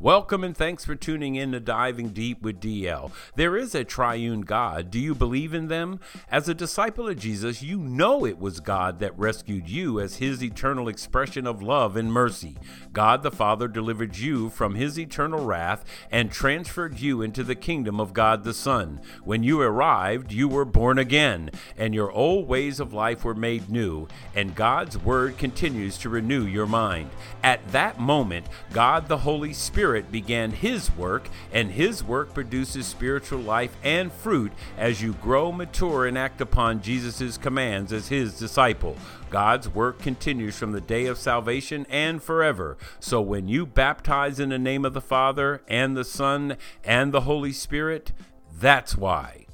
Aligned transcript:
Welcome 0.00 0.44
and 0.44 0.56
thanks 0.56 0.82
for 0.82 0.94
tuning 0.94 1.34
in 1.34 1.52
to 1.52 1.60
Diving 1.60 2.08
Deep 2.08 2.40
with 2.40 2.58
DL. 2.58 3.12
There 3.36 3.54
is 3.54 3.74
a 3.74 3.84
triune 3.84 4.40
God. 4.40 4.90
Do 4.90 4.98
you 4.98 5.14
believe 5.14 5.52
in 5.52 5.68
them? 5.68 6.00
As 6.30 6.48
a 6.48 6.54
disciple 6.54 7.06
of 7.06 7.18
Jesus, 7.18 7.62
you 7.62 7.76
know 7.76 8.24
it 8.24 8.38
was 8.38 8.60
God 8.60 8.98
that 9.00 9.18
rescued 9.18 9.68
you 9.68 10.00
as 10.00 10.16
his 10.16 10.42
eternal 10.42 10.88
expression 10.88 11.46
of 11.46 11.60
love 11.60 11.98
and 11.98 12.10
mercy. 12.10 12.56
God 12.94 13.22
the 13.22 13.30
Father 13.30 13.68
delivered 13.68 14.16
you 14.16 14.48
from 14.48 14.74
his 14.74 14.98
eternal 14.98 15.44
wrath 15.44 15.84
and 16.10 16.32
transferred 16.32 16.98
you 16.98 17.20
into 17.20 17.44
the 17.44 17.54
kingdom 17.54 18.00
of 18.00 18.14
God 18.14 18.42
the 18.42 18.54
Son. 18.54 19.02
When 19.22 19.42
you 19.42 19.60
arrived, 19.60 20.32
you 20.32 20.48
were 20.48 20.64
born 20.64 20.98
again, 20.98 21.50
and 21.76 21.94
your 21.94 22.10
old 22.10 22.48
ways 22.48 22.80
of 22.80 22.94
life 22.94 23.22
were 23.22 23.34
made 23.34 23.68
new, 23.68 24.08
and 24.34 24.54
God's 24.54 24.96
word 24.96 25.36
continues 25.36 25.98
to 25.98 26.08
renew 26.08 26.46
your 26.46 26.66
mind. 26.66 27.10
At 27.42 27.70
that 27.72 27.99
moment, 28.00 28.46
God 28.72 29.08
the 29.08 29.18
Holy 29.18 29.52
Spirit 29.52 30.10
began 30.10 30.50
His 30.50 30.94
work, 30.96 31.28
and 31.52 31.70
His 31.70 32.02
work 32.02 32.34
produces 32.34 32.86
spiritual 32.86 33.40
life 33.40 33.76
and 33.82 34.12
fruit 34.12 34.52
as 34.76 35.02
you 35.02 35.12
grow, 35.14 35.52
mature, 35.52 36.06
and 36.06 36.18
act 36.18 36.40
upon 36.40 36.82
Jesus' 36.82 37.36
commands 37.36 37.92
as 37.92 38.08
His 38.08 38.38
disciple. 38.38 38.96
God's 39.30 39.68
work 39.68 40.00
continues 40.00 40.58
from 40.58 40.72
the 40.72 40.80
day 40.80 41.06
of 41.06 41.18
salvation 41.18 41.86
and 41.88 42.22
forever. 42.22 42.76
So 42.98 43.20
when 43.20 43.46
you 43.46 43.64
baptize 43.64 44.40
in 44.40 44.48
the 44.48 44.58
name 44.58 44.84
of 44.84 44.94
the 44.94 45.00
Father, 45.00 45.62
and 45.68 45.96
the 45.96 46.04
Son, 46.04 46.56
and 46.82 47.12
the 47.12 47.22
Holy 47.22 47.52
Spirit, 47.52 48.12
that's 48.58 48.96
why. 48.96 49.46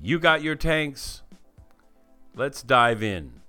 You 0.00 0.18
got 0.18 0.42
your 0.42 0.54
tanks? 0.54 1.22
Let's 2.34 2.62
dive 2.62 3.02
in. 3.02 3.43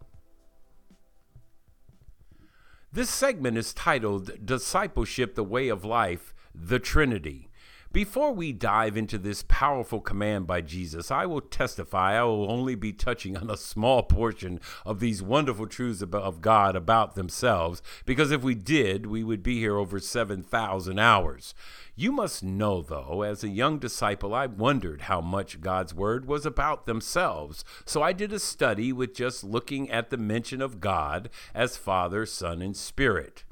This 2.95 3.09
segment 3.09 3.57
is 3.57 3.73
titled 3.73 4.45
Discipleship 4.45 5.35
the 5.35 5.43
Way 5.43 5.67
of 5.67 5.83
Life 5.83 6.33
the 6.55 6.79
Trinity. 6.79 7.49
Before 7.91 8.33
we 8.33 8.51
dive 8.51 8.97
into 8.97 9.17
this 9.17 9.45
powerful 9.47 10.01
command 10.01 10.47
by 10.47 10.59
Jesus, 10.59 11.11
I 11.11 11.25
will 11.25 11.39
testify 11.39 12.19
I 12.19 12.23
will 12.23 12.51
only 12.51 12.75
be 12.75 12.91
touching 12.91 13.37
on 13.37 13.49
a 13.49 13.55
small 13.55 14.03
portion 14.03 14.59
of 14.85 14.99
these 14.99 15.23
wonderful 15.23 15.67
truths 15.67 16.01
of 16.01 16.41
God 16.41 16.75
about 16.75 17.15
themselves, 17.15 17.81
because 18.05 18.31
if 18.31 18.43
we 18.43 18.53
did, 18.53 19.05
we 19.05 19.23
would 19.23 19.41
be 19.41 19.59
here 19.59 19.77
over 19.77 19.99
7,000 19.99 20.99
hours. 20.99 21.55
You 21.95 22.11
must 22.11 22.43
know, 22.43 22.81
though, 22.81 23.21
as 23.21 23.45
a 23.45 23.49
young 23.49 23.79
disciple, 23.79 24.33
I 24.33 24.47
wondered 24.47 25.03
how 25.03 25.21
much 25.21 25.61
God's 25.61 25.93
Word 25.93 26.25
was 26.25 26.45
about 26.45 26.85
themselves. 26.85 27.63
So 27.85 28.01
I 28.01 28.11
did 28.11 28.33
a 28.33 28.39
study 28.39 28.91
with 28.91 29.15
just 29.15 29.45
looking 29.45 29.89
at 29.89 30.09
the 30.09 30.17
mention 30.17 30.61
of 30.61 30.81
God 30.81 31.29
as 31.53 31.77
Father, 31.77 32.25
Son, 32.25 32.61
and 32.61 32.75
Spirit. 32.75 33.45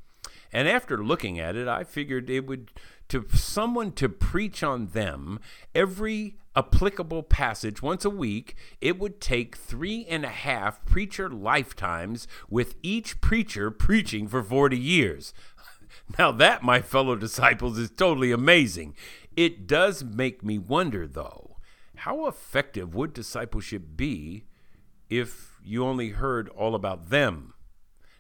And 0.52 0.68
after 0.68 1.02
looking 1.02 1.40
at 1.40 1.56
it, 1.56 1.70
I 1.70 1.86
figured 1.86 2.30
it 2.30 2.46
would 2.46 2.72
to 3.14 3.24
someone 3.38 3.92
to 3.92 4.10
preach 4.10 4.64
on 4.64 4.88
them 4.88 5.40
every 5.76 6.36
applicable 6.56 7.22
passage 7.22 7.80
once 7.80 8.04
a 8.04 8.10
week, 8.10 8.56
it 8.82 8.98
would 8.98 9.22
take 9.22 9.56
three 9.56 10.04
and 10.10 10.26
a 10.26 10.30
half 10.30 10.84
preacher 10.84 11.30
lifetimes 11.30 12.28
with 12.50 12.74
each 12.82 13.22
preacher 13.22 13.70
preaching 13.70 14.28
for 14.28 14.42
40 14.42 14.78
years. 14.78 15.32
Now, 16.18 16.32
that, 16.32 16.64
my 16.64 16.82
fellow 16.82 17.16
disciples, 17.16 17.78
is 17.78 17.92
totally 17.92 18.32
amazing. 18.32 18.96
It 19.38 19.68
does 19.68 20.04
make 20.04 20.44
me 20.44 20.58
wonder, 20.58 21.08
though, 21.08 21.58
how 21.98 22.28
effective 22.28 22.96
would 22.96 23.14
discipleship 23.14 23.84
be 23.96 24.46
if 25.08 25.60
you 25.64 25.86
only 25.86 26.10
heard 26.10 26.50
all 26.50 26.74
about 26.74 27.10
them? 27.10 27.54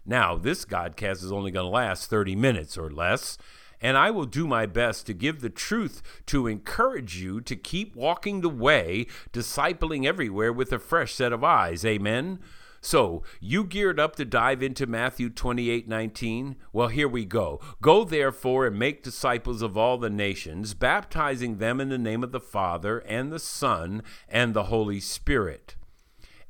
Now, 0.05 0.37
this 0.37 0.65
Godcast 0.65 1.23
is 1.23 1.31
only 1.31 1.49
going 1.49 1.65
to 1.65 1.69
last 1.69 2.11
30 2.11 2.35
minutes 2.35 2.77
or 2.77 2.91
less 2.91 3.39
and 3.83 3.97
I 3.97 4.09
will 4.09 4.25
do 4.25 4.47
my 4.47 4.65
best 4.65 5.05
to 5.05 5.13
give 5.13 5.41
the 5.41 5.49
truth 5.49 6.01
to 6.27 6.47
encourage 6.47 7.17
you 7.21 7.41
to 7.41 7.55
keep 7.57 7.95
walking 7.95 8.39
the 8.39 8.49
way, 8.49 9.07
discipling 9.33 10.07
everywhere 10.07 10.53
with 10.53 10.71
a 10.71 10.79
fresh 10.79 11.13
set 11.13 11.33
of 11.33 11.43
eyes. 11.43 11.83
Amen. 11.83 12.39
So, 12.79 13.23
you 13.39 13.63
geared 13.63 13.99
up 13.99 14.15
to 14.17 14.25
dive 14.25 14.61
into 14.61 14.85
Matthew 14.85 15.29
28 15.29 15.87
19? 15.87 16.55
Well, 16.73 16.89
here 16.89 17.07
we 17.07 17.23
go. 17.23 17.61
Go 17.81 18.03
therefore 18.03 18.67
and 18.67 18.79
make 18.79 19.03
disciples 19.03 19.61
of 19.61 19.77
all 19.77 19.97
the 19.97 20.09
nations, 20.09 20.73
baptizing 20.73 21.57
them 21.57 21.79
in 21.79 21.89
the 21.89 21.97
name 21.97 22.23
of 22.23 22.31
the 22.31 22.41
Father 22.41 22.99
and 22.99 23.31
the 23.31 23.39
Son 23.39 24.03
and 24.27 24.53
the 24.53 24.63
Holy 24.63 24.99
Spirit. 24.99 25.75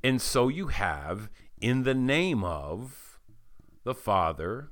And 0.04 0.22
so 0.22 0.48
you 0.48 0.68
have, 0.68 1.30
in 1.62 1.84
the 1.84 1.94
name 1.94 2.44
of 2.44 3.20
the 3.84 3.96
Father 3.96 4.72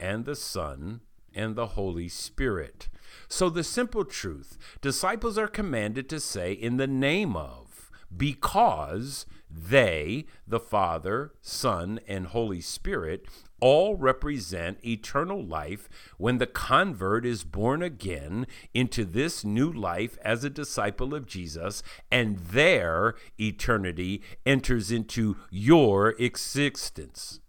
and 0.00 0.24
the 0.24 0.36
Son 0.36 1.02
and 1.34 1.56
the 1.56 1.68
Holy 1.68 2.08
Spirit. 2.08 2.88
So, 3.28 3.48
the 3.48 3.64
simple 3.64 4.04
truth 4.04 4.58
disciples 4.80 5.38
are 5.38 5.48
commanded 5.48 6.08
to 6.10 6.20
say, 6.20 6.52
in 6.52 6.76
the 6.76 6.86
name 6.86 7.36
of, 7.36 7.90
because 8.14 9.26
they, 9.50 10.26
the 10.46 10.60
Father, 10.60 11.32
Son, 11.40 12.00
and 12.06 12.26
Holy 12.26 12.60
Spirit, 12.60 13.26
all 13.60 13.94
represent 13.96 14.84
eternal 14.84 15.42
life 15.42 15.88
when 16.18 16.38
the 16.38 16.46
convert 16.46 17.24
is 17.24 17.44
born 17.44 17.82
again 17.82 18.46
into 18.74 19.04
this 19.04 19.44
new 19.44 19.70
life 19.70 20.18
as 20.24 20.42
a 20.42 20.50
disciple 20.50 21.14
of 21.14 21.26
Jesus, 21.26 21.82
and 22.10 22.38
their 22.38 23.14
eternity 23.38 24.22
enters 24.44 24.90
into 24.90 25.36
your 25.50 26.10
existence. 26.18 27.40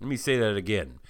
Let 0.00 0.08
me 0.08 0.16
say 0.16 0.38
that 0.38 0.54
again. 0.54 1.00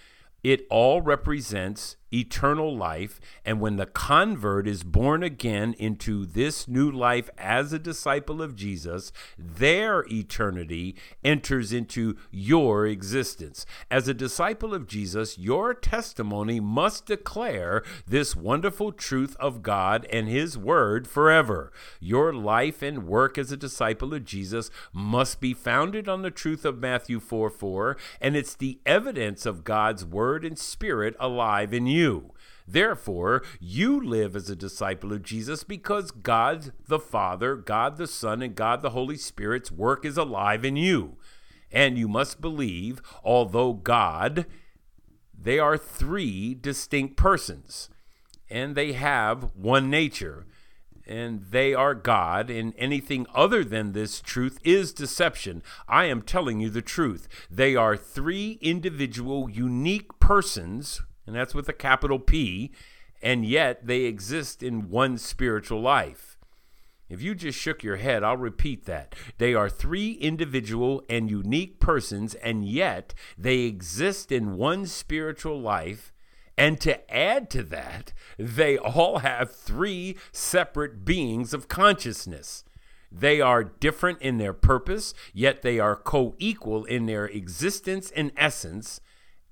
It 0.43 0.67
all 0.71 1.03
represents 1.03 1.97
eternal 2.13 2.77
life. 2.77 3.21
And 3.45 3.61
when 3.61 3.77
the 3.77 3.87
convert 3.87 4.67
is 4.67 4.83
born 4.83 5.23
again 5.23 5.75
into 5.79 6.27
this 6.27 6.69
new 6.69 6.91
life 6.91 7.29
as 7.37 7.73
a 7.73 7.79
disciple 7.79 8.41
of 8.43 8.57
Jesus, 8.57 9.13
their 9.39 10.05
eternity 10.11 10.97
enters 11.25 11.73
into 11.73 12.17
your 12.31 12.87
existence. 12.87 13.67
As 13.91 14.09
a 14.09 14.15
disciple 14.15 14.75
of 14.75 14.87
Jesus, 14.87 15.39
your 15.39 15.75
testimony 15.75 16.61
must 16.61 17.07
declare 17.07 17.83
this 18.07 18.35
wonderful 18.35 18.93
truth 18.93 19.37
of 19.39 19.63
God 19.63 20.07
and 20.11 20.29
His 20.29 20.57
Word 20.57 21.07
forever. 21.07 21.73
Your 22.01 22.33
life 22.33 22.83
and 22.83 23.07
work 23.07 23.39
as 23.39 23.53
a 23.53 23.57
disciple 23.57 24.15
of 24.15 24.25
Jesus 24.25 24.71
must 24.93 25.41
be 25.41 25.55
founded 25.55 26.09
on 26.09 26.23
the 26.23 26.31
truth 26.31 26.65
of 26.65 26.79
Matthew 26.79 27.21
4 27.21 27.51
4, 27.51 27.97
and 28.21 28.37
it's 28.37 28.55
the 28.55 28.79
evidence 28.87 29.47
of 29.47 29.65
God's 29.65 30.05
Word 30.05 30.45
and 30.45 30.59
Spirit 30.59 31.17
alive 31.19 31.75
in 31.75 31.87
you 31.87 31.98
you. 31.99 32.33
Therefore, 32.67 33.43
you 33.59 33.99
live 33.99 34.37
as 34.37 34.51
a 34.51 34.57
disciple 34.57 35.13
of 35.13 35.23
Jesus 35.23 35.65
because 35.65 36.11
God 36.11 36.73
the 36.87 36.99
Father, 36.99 37.57
God 37.57 37.97
the 37.97 38.07
Son, 38.07 38.43
and 38.43 38.55
God 38.55 38.83
the 38.83 38.91
Holy 38.91 39.17
Spirit's 39.17 39.73
work 39.73 40.05
is 40.05 40.19
alive 40.19 40.65
in 40.65 40.77
you. 40.77 41.17
And 41.73 41.99
you 41.99 42.09
must 42.09 42.41
believe, 42.41 43.01
although 43.25 43.73
God, 43.73 44.47
they 45.39 45.59
are 45.59 45.79
three 45.79 46.55
distinct 46.55 47.17
persons, 47.17 47.89
and 48.51 48.75
they 48.75 48.93
have 48.93 49.51
one 49.55 49.89
nature 49.89 50.47
and 51.09 51.47
they 51.51 51.73
are 51.73 51.95
God, 51.95 52.51
and 52.51 52.75
anything 52.77 53.27
other 53.35 53.65
than 53.65 53.93
this 53.93 54.21
truth 54.21 54.59
is 54.63 54.93
deception. 54.93 55.63
I 55.89 56.05
am 56.05 56.21
telling 56.21 56.61
you 56.61 56.69
the 56.69 56.83
truth. 56.83 57.27
They 57.51 57.75
are 57.75 57.97
three 57.97 58.59
individual, 58.61 59.49
unique 59.49 60.21
persons 60.21 61.01
and 61.29 61.37
that's 61.37 61.55
with 61.55 61.69
a 61.69 61.75
capital 61.75 62.19
P, 62.19 62.73
and 63.21 63.45
yet 63.45 63.87
they 63.87 64.05
exist 64.05 64.63
in 64.63 64.89
one 64.89 65.19
spiritual 65.19 65.81
life. 65.81 66.39
If 67.11 67.21
you 67.21 67.35
just 67.35 67.59
shook 67.59 67.83
your 67.83 67.97
head, 67.97 68.25
I'll 68.25 68.39
repeat 68.39 68.87
that. 68.87 69.15
They 69.37 69.53
are 69.53 69.69
three 69.69 70.13
individual 70.13 71.05
and 71.09 71.31
unique 71.31 71.81
persons, 71.81 72.35
and 72.37 72.65
yet 72.65 73.13
they 73.37 73.61
exist 73.61 74.33
in 74.33 74.57
one 74.57 74.87
spiritual 74.87 75.61
life. 75.61 76.15
And 76.57 76.81
to 76.81 77.15
add 77.15 77.51
to 77.51 77.63
that, 77.65 78.15
they 78.39 78.79
all 78.79 79.19
have 79.19 79.55
three 79.55 80.17
separate 80.33 81.05
beings 81.05 81.53
of 81.53 81.69
consciousness. 81.69 82.65
They 83.13 83.43
are 83.43 83.65
different 83.65 84.23
in 84.23 84.39
their 84.39 84.55
purpose, 84.55 85.13
yet 85.35 85.61
they 85.61 85.79
are 85.79 85.95
co 85.95 86.35
equal 86.39 86.87
in 86.87 87.05
their 87.05 87.27
existence 87.27 88.11
and 88.17 88.33
essence, 88.35 89.03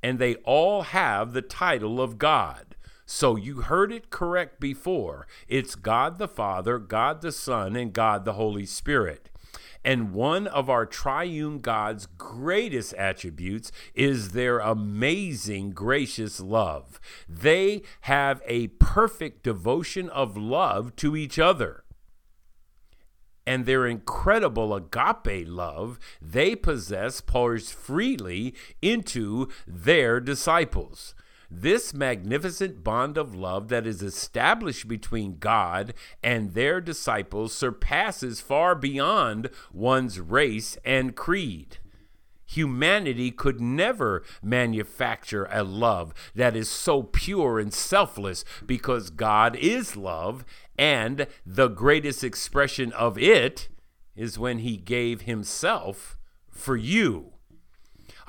and 0.03 0.19
they 0.19 0.37
all 0.37 0.83
have 0.83 1.33
the 1.33 1.43
title 1.43 2.01
of 2.01 2.19
God. 2.19 2.77
So 3.07 3.37
you 3.37 3.63
heard 3.63 3.93
it 3.93 4.11
correct 4.11 4.59
before. 4.59 5.27
It's 5.47 5.77
God 5.77 6.19
the 6.19 6.29
Father, 6.29 6.79
God 6.79 7.23
the 7.23 7.33
Son, 7.33 7.77
and 7.77 7.93
God 7.93 8.25
the 8.25 8.33
Holy 8.33 8.67
Spirit. 8.67 9.31
And 9.85 10.13
one 10.13 10.49
of 10.49 10.69
our 10.69 10.85
triune 10.85 11.61
God's 11.61 12.07
greatest 12.19 12.93
attributes 12.95 13.71
is 13.95 14.31
their 14.31 14.59
amazing 14.59 15.71
gracious 15.71 16.41
love. 16.41 17.01
They 17.29 17.83
have 18.03 18.43
a 18.47 18.67
perfect 18.67 19.45
devotion 19.45 20.11
of 20.11 20.37
love 20.37 20.97
to 20.97 21.15
each 21.15 21.39
other 21.39 21.85
and 23.47 23.65
their 23.65 23.87
incredible 23.87 24.75
agape 24.75 25.47
love 25.47 25.99
they 26.21 26.57
possess 26.57 27.21
pours 27.21 27.71
freely 27.71 28.55
into 28.83 29.49
their 29.67 30.21
disciples. 30.21 31.15
This 31.51 31.95
magnificent 31.95 32.83
bond 32.83 33.17
of 33.17 33.35
love 33.35 33.69
that 33.69 33.87
is 33.87 34.03
established 34.03 34.89
between 34.89 35.39
God 35.39 35.95
and 36.23 36.55
their 36.55 36.81
disciples 36.81 37.55
surpasses 37.55 38.41
far 38.41 38.75
beyond 38.75 39.51
one's 39.73 40.19
race 40.19 40.77
and 40.85 41.15
creed. 41.15 41.79
Humanity 42.47 43.31
could 43.33 43.61
never 43.61 44.23
manufacture 44.43 45.49
a 45.51 45.65
love 45.65 46.15
that 46.35 46.55
is 46.57 46.69
so 46.69 47.03
pure 47.03 47.59
and 47.59 47.75
selfless 47.75 48.45
because 48.65 49.11
God 49.11 49.57
is 49.57 49.97
love, 49.97 50.45
and 50.79 51.27
the 51.45 51.69
greatest 51.69 52.23
expression 52.23 52.93
of 52.93 53.19
it 53.19 53.69
is 54.15 54.39
when 54.39 54.59
He 54.59 54.77
gave 54.77 55.23
Himself 55.23 56.17
for 56.51 56.77
you. 56.77 57.33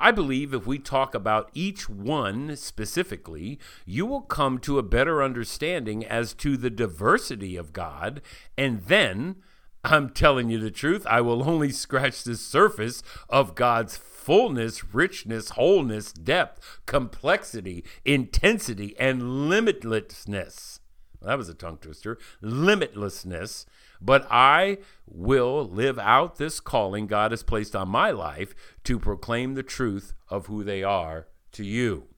I 0.00 0.12
believe 0.12 0.54
if 0.54 0.66
we 0.66 0.78
talk 0.78 1.14
about 1.14 1.50
each 1.54 1.88
one 1.88 2.54
specifically, 2.54 3.58
you 3.84 4.06
will 4.06 4.20
come 4.20 4.58
to 4.60 4.78
a 4.78 4.82
better 4.82 5.22
understanding 5.22 6.04
as 6.04 6.34
to 6.34 6.56
the 6.56 6.70
diversity 6.70 7.56
of 7.56 7.72
God, 7.72 8.20
and 8.56 8.82
then 8.84 9.36
I'm 9.84 10.10
telling 10.10 10.50
you 10.50 10.58
the 10.58 10.70
truth, 10.70 11.06
I 11.08 11.20
will 11.20 11.48
only 11.48 11.70
scratch 11.70 12.24
the 12.24 12.36
surface 12.36 13.02
of 13.28 13.54
God's 13.54 13.96
fullness, 13.96 14.92
richness, 14.92 15.50
wholeness, 15.50 16.12
depth, 16.12 16.80
complexity, 16.86 17.84
intensity, 18.04 18.94
and 18.98 19.22
limitlessness. 19.22 20.80
Well, 21.20 21.28
that 21.28 21.38
was 21.38 21.48
a 21.48 21.54
tongue 21.54 21.78
twister. 21.78 22.18
Limitlessness. 22.42 23.66
But 24.00 24.26
I 24.30 24.78
will 25.06 25.64
live 25.64 25.98
out 25.98 26.36
this 26.36 26.60
calling 26.60 27.06
God 27.06 27.32
has 27.32 27.42
placed 27.42 27.74
on 27.74 27.88
my 27.88 28.10
life 28.10 28.54
to 28.84 28.98
proclaim 28.98 29.54
the 29.54 29.62
truth 29.62 30.12
of 30.28 30.46
who 30.46 30.62
they 30.62 30.82
are 30.82 31.26
to 31.52 31.64
you. 31.64 32.08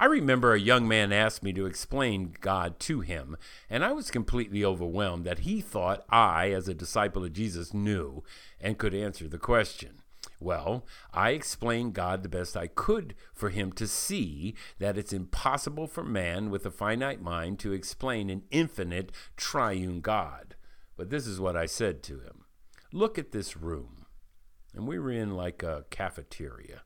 I 0.00 0.04
remember 0.04 0.54
a 0.54 0.60
young 0.60 0.86
man 0.86 1.12
asked 1.12 1.42
me 1.42 1.52
to 1.54 1.66
explain 1.66 2.36
God 2.40 2.78
to 2.80 3.00
him, 3.00 3.36
and 3.68 3.84
I 3.84 3.90
was 3.90 4.12
completely 4.12 4.64
overwhelmed 4.64 5.24
that 5.24 5.40
he 5.40 5.60
thought 5.60 6.04
I, 6.08 6.50
as 6.52 6.68
a 6.68 6.74
disciple 6.74 7.24
of 7.24 7.32
Jesus, 7.32 7.74
knew 7.74 8.22
and 8.60 8.78
could 8.78 8.94
answer 8.94 9.26
the 9.26 9.38
question. 9.38 10.02
Well, 10.38 10.86
I 11.12 11.30
explained 11.30 11.94
God 11.94 12.22
the 12.22 12.28
best 12.28 12.56
I 12.56 12.68
could 12.68 13.16
for 13.34 13.50
him 13.50 13.72
to 13.72 13.88
see 13.88 14.54
that 14.78 14.96
it's 14.96 15.12
impossible 15.12 15.88
for 15.88 16.04
man 16.04 16.48
with 16.50 16.64
a 16.64 16.70
finite 16.70 17.20
mind 17.20 17.58
to 17.60 17.72
explain 17.72 18.30
an 18.30 18.44
infinite 18.52 19.10
triune 19.36 20.00
God. 20.00 20.54
But 20.96 21.10
this 21.10 21.26
is 21.26 21.40
what 21.40 21.56
I 21.56 21.66
said 21.66 22.04
to 22.04 22.20
him 22.20 22.44
Look 22.92 23.18
at 23.18 23.32
this 23.32 23.56
room. 23.56 24.06
And 24.74 24.86
we 24.86 24.98
were 25.00 25.10
in 25.10 25.34
like 25.34 25.64
a 25.64 25.86
cafeteria. 25.90 26.82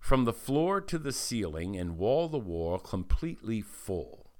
From 0.00 0.24
the 0.24 0.32
floor 0.32 0.80
to 0.80 0.98
the 0.98 1.12
ceiling 1.12 1.76
and 1.76 1.98
wall 1.98 2.28
to 2.28 2.38
wall, 2.38 2.78
completely 2.78 3.60
full. 3.60 4.30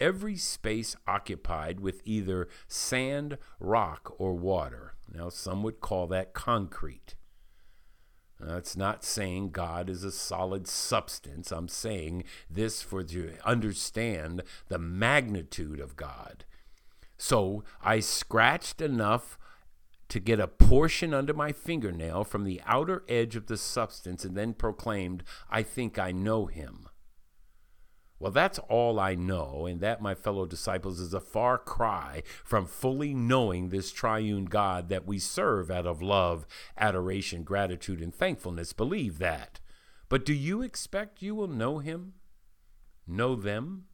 Every 0.00 0.36
space 0.36 0.96
occupied 1.06 1.80
with 1.80 2.00
either 2.04 2.48
sand, 2.66 3.36
rock, 3.58 4.14
or 4.18 4.34
water. 4.34 4.94
Now, 5.12 5.28
some 5.28 5.62
would 5.62 5.80
call 5.80 6.06
that 6.06 6.32
concrete. 6.32 7.16
That's 8.40 8.76
not 8.76 9.04
saying 9.04 9.50
God 9.50 9.90
is 9.90 10.02
a 10.02 10.10
solid 10.10 10.66
substance. 10.66 11.52
I'm 11.52 11.68
saying 11.68 12.24
this 12.48 12.80
for 12.80 13.02
to 13.02 13.34
understand 13.44 14.42
the 14.68 14.78
magnitude 14.78 15.78
of 15.78 15.96
God. 15.96 16.46
So 17.18 17.64
I 17.82 18.00
scratched 18.00 18.80
enough 18.80 19.38
to 20.10 20.20
get 20.20 20.38
a 20.40 20.46
portion 20.46 21.14
under 21.14 21.32
my 21.32 21.52
fingernail 21.52 22.24
from 22.24 22.44
the 22.44 22.60
outer 22.66 23.04
edge 23.08 23.36
of 23.36 23.46
the 23.46 23.56
substance 23.56 24.24
and 24.24 24.36
then 24.36 24.52
proclaimed, 24.52 25.24
I 25.48 25.62
think 25.62 25.98
I 25.98 26.12
know 26.12 26.46
him. 26.46 26.88
Well, 28.18 28.32
that's 28.32 28.58
all 28.68 29.00
I 29.00 29.14
know, 29.14 29.64
and 29.64 29.80
that, 29.80 30.02
my 30.02 30.14
fellow 30.14 30.44
disciples, 30.44 31.00
is 31.00 31.14
a 31.14 31.20
far 31.20 31.56
cry 31.56 32.22
from 32.44 32.66
fully 32.66 33.14
knowing 33.14 33.70
this 33.70 33.90
triune 33.90 34.44
God 34.44 34.90
that 34.90 35.06
we 35.06 35.18
serve 35.18 35.70
out 35.70 35.86
of 35.86 36.02
love, 36.02 36.46
adoration, 36.76 37.44
gratitude, 37.44 38.02
and 38.02 38.14
thankfulness. 38.14 38.74
Believe 38.74 39.18
that. 39.20 39.60
But 40.10 40.26
do 40.26 40.34
you 40.34 40.60
expect 40.60 41.22
you 41.22 41.34
will 41.34 41.48
know 41.48 41.78
him? 41.78 42.12
Know 43.06 43.36
them? 43.36 43.84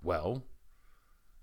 Well, 0.00 0.44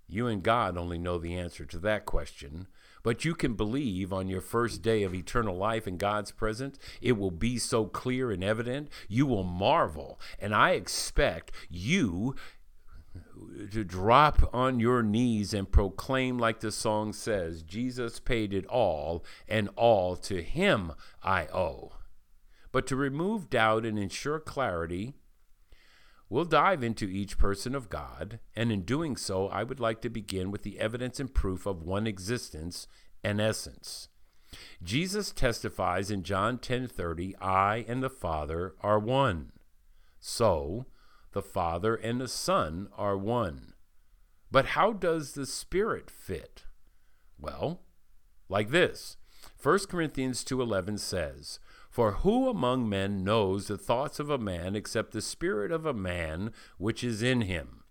you 0.08 0.28
and 0.28 0.44
God 0.44 0.78
only 0.78 0.98
know 0.98 1.18
the 1.18 1.36
answer 1.36 1.66
to 1.66 1.80
that 1.80 2.06
question. 2.06 2.68
But 3.04 3.26
you 3.26 3.34
can 3.34 3.56
believe 3.56 4.14
on 4.14 4.28
your 4.28 4.42
first 4.42 4.82
day 4.82 5.04
of 5.04 5.14
eternal 5.14 5.56
life 5.56 5.88
in 5.88 5.98
God's 5.98 6.32
presence, 6.32 6.78
it 7.02 7.14
will 7.14 7.32
be 7.32 7.58
so 7.58 7.86
clear 7.86 8.32
and 8.32 8.44
evident. 8.44 8.90
You 9.08 9.26
will 9.26 9.44
marvel. 9.44 10.20
And 10.40 10.54
I 10.54 10.72
expect 10.72 11.52
you 11.70 12.36
to 13.72 13.84
drop 13.84 14.50
on 14.54 14.80
your 14.80 15.04
knees 15.04 15.54
and 15.54 15.72
proclaim, 15.72 16.38
like 16.38 16.60
the 16.60 16.72
song 16.72 17.12
says, 17.12 17.64
Jesus 17.64 18.20
paid 18.20 18.54
it 18.54 18.66
all, 18.68 19.26
and 19.48 19.70
all 19.76 20.16
to 20.18 20.42
him 20.42 20.94
I 21.24 21.48
owe. 21.48 21.94
But 22.72 22.88
to 22.88 22.96
remove 22.96 23.50
doubt 23.50 23.86
and 23.86 24.00
ensure 24.00 24.40
clarity, 24.40 25.16
We'll 26.32 26.46
dive 26.46 26.82
into 26.82 27.10
each 27.10 27.38
person 27.38 27.76
of 27.76 27.90
God, 27.90 28.40
and 28.56 28.72
in 28.72 28.84
doing 28.84 29.18
so, 29.18 29.50
I 29.50 29.64
would 29.64 29.82
like 29.82 30.02
to 30.02 30.10
begin 30.10 30.50
with 30.50 30.64
the 30.64 30.80
evidence 30.80 31.20
and 31.20 31.34
proof 31.34 31.66
of 31.66 31.84
one 31.84 32.08
existence 32.08 32.88
and 33.22 33.42
essence. 33.42 34.08
Jesus 34.82 35.34
testifies 35.34 36.10
in 36.10 36.24
John 36.24 36.58
10:30, 36.58 37.36
"I 37.42 37.84
and 37.86 38.02
the 38.02 38.10
Father 38.10 38.76
are 38.80 38.98
one." 38.98 39.52
So, 40.22 40.86
the 41.34 41.42
Father 41.42 41.96
and 41.96 42.22
the 42.22 42.30
Son 42.30 42.88
are 42.94 43.18
one. 43.18 43.74
But 44.50 44.68
how 44.68 44.94
does 44.94 45.34
the 45.34 45.46
Spirit 45.46 46.10
fit? 46.10 46.64
Well, 47.38 47.84
like 48.48 48.70
this. 48.70 49.18
1 49.58 49.90
Corinthians 49.90 50.46
2:11 50.46 50.98
says, 50.98 51.60
for 51.92 52.14
who 52.14 52.50
among 52.50 52.90
men 52.90 53.24
knows 53.24 53.68
the 53.68 53.78
thoughts 53.78 54.20
of 54.20 54.32
a 54.32 54.40
man 54.40 54.76
except 54.76 55.12
the 55.12 55.22
spirit 55.22 55.72
of 55.72 55.86
a 55.86 55.94
man 55.94 56.52
which 56.80 57.04
is 57.04 57.22
in 57.22 57.42
him? 57.42 57.82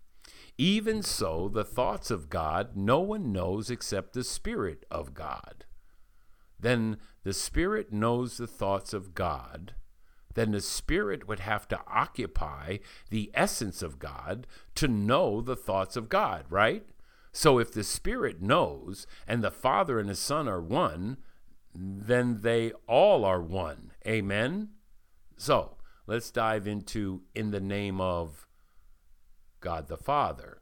Even 0.57 1.01
so, 1.01 1.49
the 1.49 1.63
thoughts 1.63 2.11
of 2.11 2.29
God 2.29 2.75
no 2.75 2.99
one 2.99 3.31
knows 3.31 3.71
except 3.71 4.13
the 4.13 4.23
Spirit 4.23 4.85
of 4.91 5.13
God. 5.15 5.65
Then 6.59 6.97
the 7.23 7.33
Spirit 7.33 7.91
knows 7.91 8.37
the 8.37 8.45
thoughts 8.45 8.93
of 8.93 9.15
God. 9.15 9.73
Then 10.35 10.51
the 10.51 10.61
Spirit 10.61 11.27
would 11.27 11.39
have 11.39 11.67
to 11.69 11.79
occupy 11.87 12.77
the 13.09 13.31
essence 13.33 13.81
of 13.81 13.97
God 13.97 14.45
to 14.75 14.87
know 14.87 15.41
the 15.41 15.55
thoughts 15.55 15.95
of 15.95 16.09
God, 16.09 16.45
right? 16.49 16.85
So 17.31 17.57
if 17.57 17.71
the 17.71 17.83
Spirit 17.83 18.41
knows 18.41 19.07
and 19.27 19.43
the 19.43 19.51
Father 19.51 19.99
and 19.99 20.09
the 20.09 20.15
Son 20.15 20.47
are 20.47 20.61
one, 20.61 21.17
then 21.73 22.41
they 22.41 22.71
all 22.87 23.25
are 23.25 23.41
one. 23.41 23.90
Amen? 24.07 24.69
So 25.37 25.77
let's 26.07 26.31
dive 26.31 26.67
into 26.67 27.23
in 27.35 27.51
the 27.51 27.59
name 27.59 27.99
of 28.01 28.47
God 29.59 29.87
the 29.87 29.97
Father. 29.97 30.61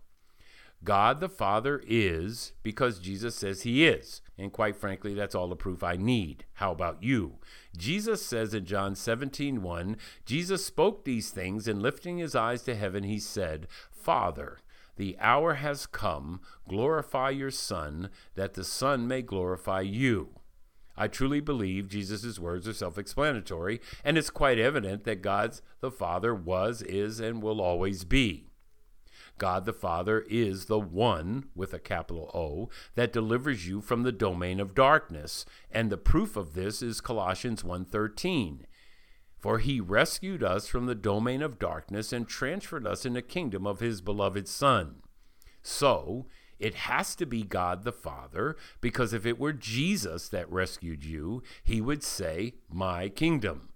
God 0.84 1.20
the 1.20 1.30
Father 1.30 1.82
is 1.86 2.54
because 2.64 3.00
Jesus 3.00 3.36
says 3.36 3.64
he 3.64 3.86
is. 3.86 4.22
And 4.38 4.54
quite 4.54 4.78
frankly, 4.78 5.14
that's 5.14 5.36
all 5.36 5.50
the 5.50 5.56
proof 5.56 5.84
I 5.84 5.98
need. 5.98 6.46
How 6.54 6.72
about 6.72 7.04
you? 7.04 7.40
Jesus 7.76 8.26
says 8.26 8.54
in 8.54 8.66
John 8.66 8.96
17, 8.96 9.62
1, 9.62 9.98
Jesus 10.26 10.66
spoke 10.66 11.04
these 11.04 11.32
things, 11.32 11.68
and 11.68 11.82
lifting 11.82 12.18
his 12.18 12.36
eyes 12.36 12.64
to 12.64 12.76
heaven, 12.76 13.04
he 13.04 13.20
said, 13.20 13.68
Father, 13.92 14.60
the 14.96 15.18
hour 15.20 15.56
has 15.56 15.86
come, 15.86 16.40
glorify 16.68 17.30
your 17.30 17.52
Son, 17.52 18.10
that 18.36 18.54
the 18.54 18.64
Son 18.64 19.08
may 19.08 19.22
glorify 19.22 19.82
you. 19.82 20.39
I 21.00 21.08
truly 21.08 21.40
believe 21.40 21.88
Jesus' 21.88 22.38
words 22.38 22.68
are 22.68 22.74
self 22.74 22.98
explanatory, 22.98 23.80
and 24.04 24.18
it's 24.18 24.30
quite 24.30 24.60
evident 24.60 25.06
that 25.06 25.22
God 25.22 25.60
the 25.80 25.90
Father 25.90 26.36
was, 26.36 26.82
is, 26.82 27.22
and 27.22 27.42
will 27.42 27.62
always 27.62 28.04
be. 28.04 28.50
God 29.38 29.66
the 29.66 29.74
Father 29.74 30.26
is 30.30 30.66
the 30.66 30.80
one 30.80 31.46
with 31.56 31.74
a 31.74 31.80
capital 31.80 32.30
O 32.34 32.70
that 32.96 33.14
delivers 33.14 33.66
you 33.66 33.80
from 33.80 34.04
the 34.04 34.12
domain 34.12 34.60
of 34.60 34.76
darkness, 34.76 35.46
and 35.72 35.90
the 35.90 35.98
proof 35.98 36.36
of 36.36 36.54
this 36.54 36.82
is 36.82 37.00
Colossians 37.00 37.64
1:13. 37.64 38.66
For 39.38 39.60
he 39.60 39.80
rescued 39.80 40.44
us 40.44 40.68
from 40.68 40.86
the 40.86 40.96
domain 40.96 41.42
of 41.42 41.60
darkness 41.60 42.12
and 42.12 42.28
transferred 42.28 42.86
us 42.86 43.06
in 43.06 43.14
the 43.14 43.22
kingdom 43.22 43.66
of 43.66 43.80
his 43.80 44.02
beloved 44.02 44.50
Son. 44.50 45.02
So, 45.62 46.28
it 46.60 46.76
has 46.76 47.16
to 47.16 47.26
be 47.26 47.44
God 47.44 47.84
the 47.84 47.92
Father, 47.92 48.58
because 48.82 49.14
if 49.14 49.26
it 49.26 49.40
were 49.40 49.54
Jesus 49.54 50.28
that 50.30 50.52
rescued 50.52 51.04
you, 51.04 51.42
he 51.64 51.82
would 51.82 52.04
say, 52.04 52.56
My 52.70 53.10
kingdom. 53.10 53.70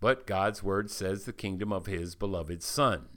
But 0.00 0.26
God's 0.26 0.62
word 0.62 0.90
says 0.90 1.24
the 1.24 1.32
kingdom 1.32 1.72
of 1.72 1.86
his 1.86 2.14
beloved 2.14 2.62
Son. 2.62 3.08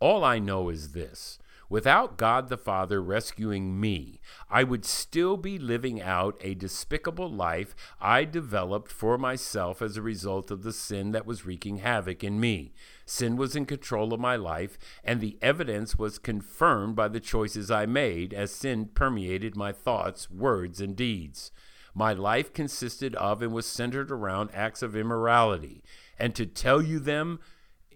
All 0.00 0.24
I 0.24 0.38
know 0.38 0.68
is 0.68 0.92
this 0.92 1.38
Without 1.68 2.16
God 2.16 2.48
the 2.48 2.56
Father 2.56 3.02
rescuing 3.02 3.80
me, 3.80 4.20
I 4.48 4.62
would 4.62 4.84
still 4.84 5.36
be 5.36 5.58
living 5.58 6.00
out 6.00 6.38
a 6.40 6.54
despicable 6.54 7.28
life 7.28 7.74
I 8.00 8.24
developed 8.24 8.92
for 8.92 9.18
myself 9.18 9.82
as 9.82 9.96
a 9.96 10.02
result 10.02 10.52
of 10.52 10.62
the 10.62 10.72
sin 10.72 11.10
that 11.10 11.26
was 11.26 11.44
wreaking 11.44 11.78
havoc 11.78 12.22
in 12.22 12.38
me. 12.38 12.72
Sin 13.04 13.36
was 13.36 13.56
in 13.56 13.66
control 13.66 14.14
of 14.14 14.20
my 14.20 14.36
life, 14.36 14.78
and 15.02 15.20
the 15.20 15.38
evidence 15.42 15.98
was 15.98 16.18
confirmed 16.20 16.94
by 16.94 17.08
the 17.08 17.20
choices 17.20 17.68
I 17.68 17.84
made 17.84 18.32
as 18.32 18.52
sin 18.52 18.86
permeated 18.86 19.56
my 19.56 19.72
thoughts, 19.72 20.30
words, 20.30 20.80
and 20.80 20.94
deeds. 20.94 21.50
My 21.94 22.12
life 22.12 22.52
consisted 22.52 23.16
of 23.16 23.42
and 23.42 23.52
was 23.52 23.66
centered 23.66 24.12
around 24.12 24.50
acts 24.52 24.82
of 24.82 24.94
immorality, 24.94 25.82
and 26.16 26.32
to 26.36 26.46
tell 26.46 26.80
you 26.80 27.00
them, 27.00 27.40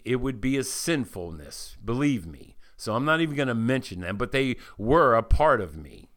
it 0.04 0.16
would 0.16 0.40
be 0.40 0.56
a 0.56 0.64
sinfulness, 0.64 1.76
believe 1.84 2.26
me. 2.26 2.56
So 2.80 2.94
I'm 2.94 3.04
not 3.04 3.20
even 3.20 3.36
going 3.36 3.48
to 3.48 3.54
mention 3.54 4.00
them, 4.00 4.16
but 4.16 4.32
they 4.32 4.56
were 4.78 5.14
a 5.14 5.22
part 5.22 5.60
of 5.60 5.76
me. 5.76 6.08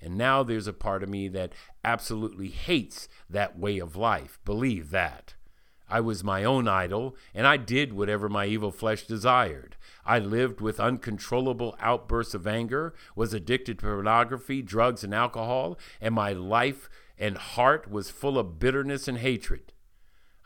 And 0.00 0.16
now 0.16 0.42
there's 0.42 0.66
a 0.66 0.72
part 0.72 1.02
of 1.02 1.10
me 1.10 1.28
that 1.28 1.52
absolutely 1.84 2.48
hates 2.48 3.08
that 3.28 3.58
way 3.58 3.78
of 3.78 3.94
life. 3.94 4.38
Believe 4.46 4.90
that. 4.90 5.34
I 5.90 6.00
was 6.00 6.24
my 6.24 6.44
own 6.44 6.66
idol, 6.66 7.14
and 7.34 7.46
I 7.46 7.58
did 7.58 7.92
whatever 7.92 8.30
my 8.30 8.46
evil 8.46 8.70
flesh 8.70 9.06
desired. 9.06 9.76
I 10.06 10.18
lived 10.18 10.62
with 10.62 10.80
uncontrollable 10.80 11.76
outbursts 11.78 12.32
of 12.32 12.46
anger, 12.46 12.94
was 13.14 13.34
addicted 13.34 13.78
to 13.80 13.84
pornography, 13.84 14.62
drugs, 14.62 15.04
and 15.04 15.14
alcohol, 15.14 15.78
and 16.00 16.14
my 16.14 16.32
life 16.32 16.88
and 17.18 17.36
heart 17.36 17.90
was 17.90 18.10
full 18.10 18.38
of 18.38 18.58
bitterness 18.58 19.08
and 19.08 19.18
hatred. 19.18 19.74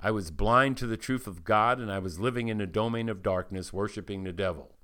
I 0.00 0.10
was 0.10 0.32
blind 0.32 0.76
to 0.78 0.88
the 0.88 0.96
truth 0.96 1.28
of 1.28 1.44
God, 1.44 1.78
and 1.78 1.92
I 1.92 2.00
was 2.00 2.18
living 2.18 2.48
in 2.48 2.60
a 2.60 2.66
domain 2.66 3.08
of 3.08 3.22
darkness, 3.22 3.72
worshiping 3.72 4.24
the 4.24 4.32
devil. 4.32 4.75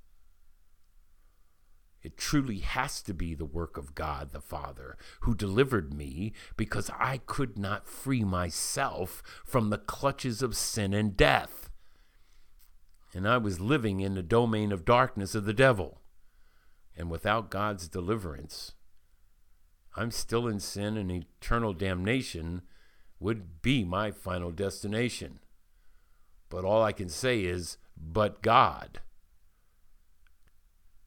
It 2.03 2.17
truly 2.17 2.59
has 2.59 3.01
to 3.03 3.13
be 3.13 3.33
the 3.33 3.45
work 3.45 3.77
of 3.77 3.95
God 3.95 4.31
the 4.31 4.41
Father 4.41 4.97
who 5.21 5.33
delivered 5.33 5.93
me 5.93 6.33
because 6.57 6.91
I 6.99 7.19
could 7.25 7.57
not 7.57 7.87
free 7.87 8.25
myself 8.25 9.23
from 9.45 9.69
the 9.69 9.77
clutches 9.77 10.41
of 10.41 10.55
sin 10.55 10.93
and 10.93 11.15
death. 11.15 11.69
And 13.13 13.27
I 13.27 13.37
was 13.37 13.61
living 13.61 14.01
in 14.01 14.15
the 14.15 14.23
domain 14.23 14.71
of 14.71 14.83
darkness 14.83 15.33
of 15.33 15.45
the 15.45 15.53
devil. 15.53 16.01
And 16.97 17.09
without 17.09 17.49
God's 17.49 17.87
deliverance, 17.87 18.73
I'm 19.95 20.11
still 20.11 20.47
in 20.47 20.59
sin 20.59 20.97
and 20.97 21.09
eternal 21.11 21.73
damnation 21.73 22.63
would 23.19 23.61
be 23.61 23.85
my 23.85 24.11
final 24.11 24.51
destination. 24.51 25.39
But 26.49 26.65
all 26.65 26.83
I 26.83 26.91
can 26.91 27.09
say 27.09 27.41
is, 27.41 27.77
but 27.95 28.41
God. 28.41 28.99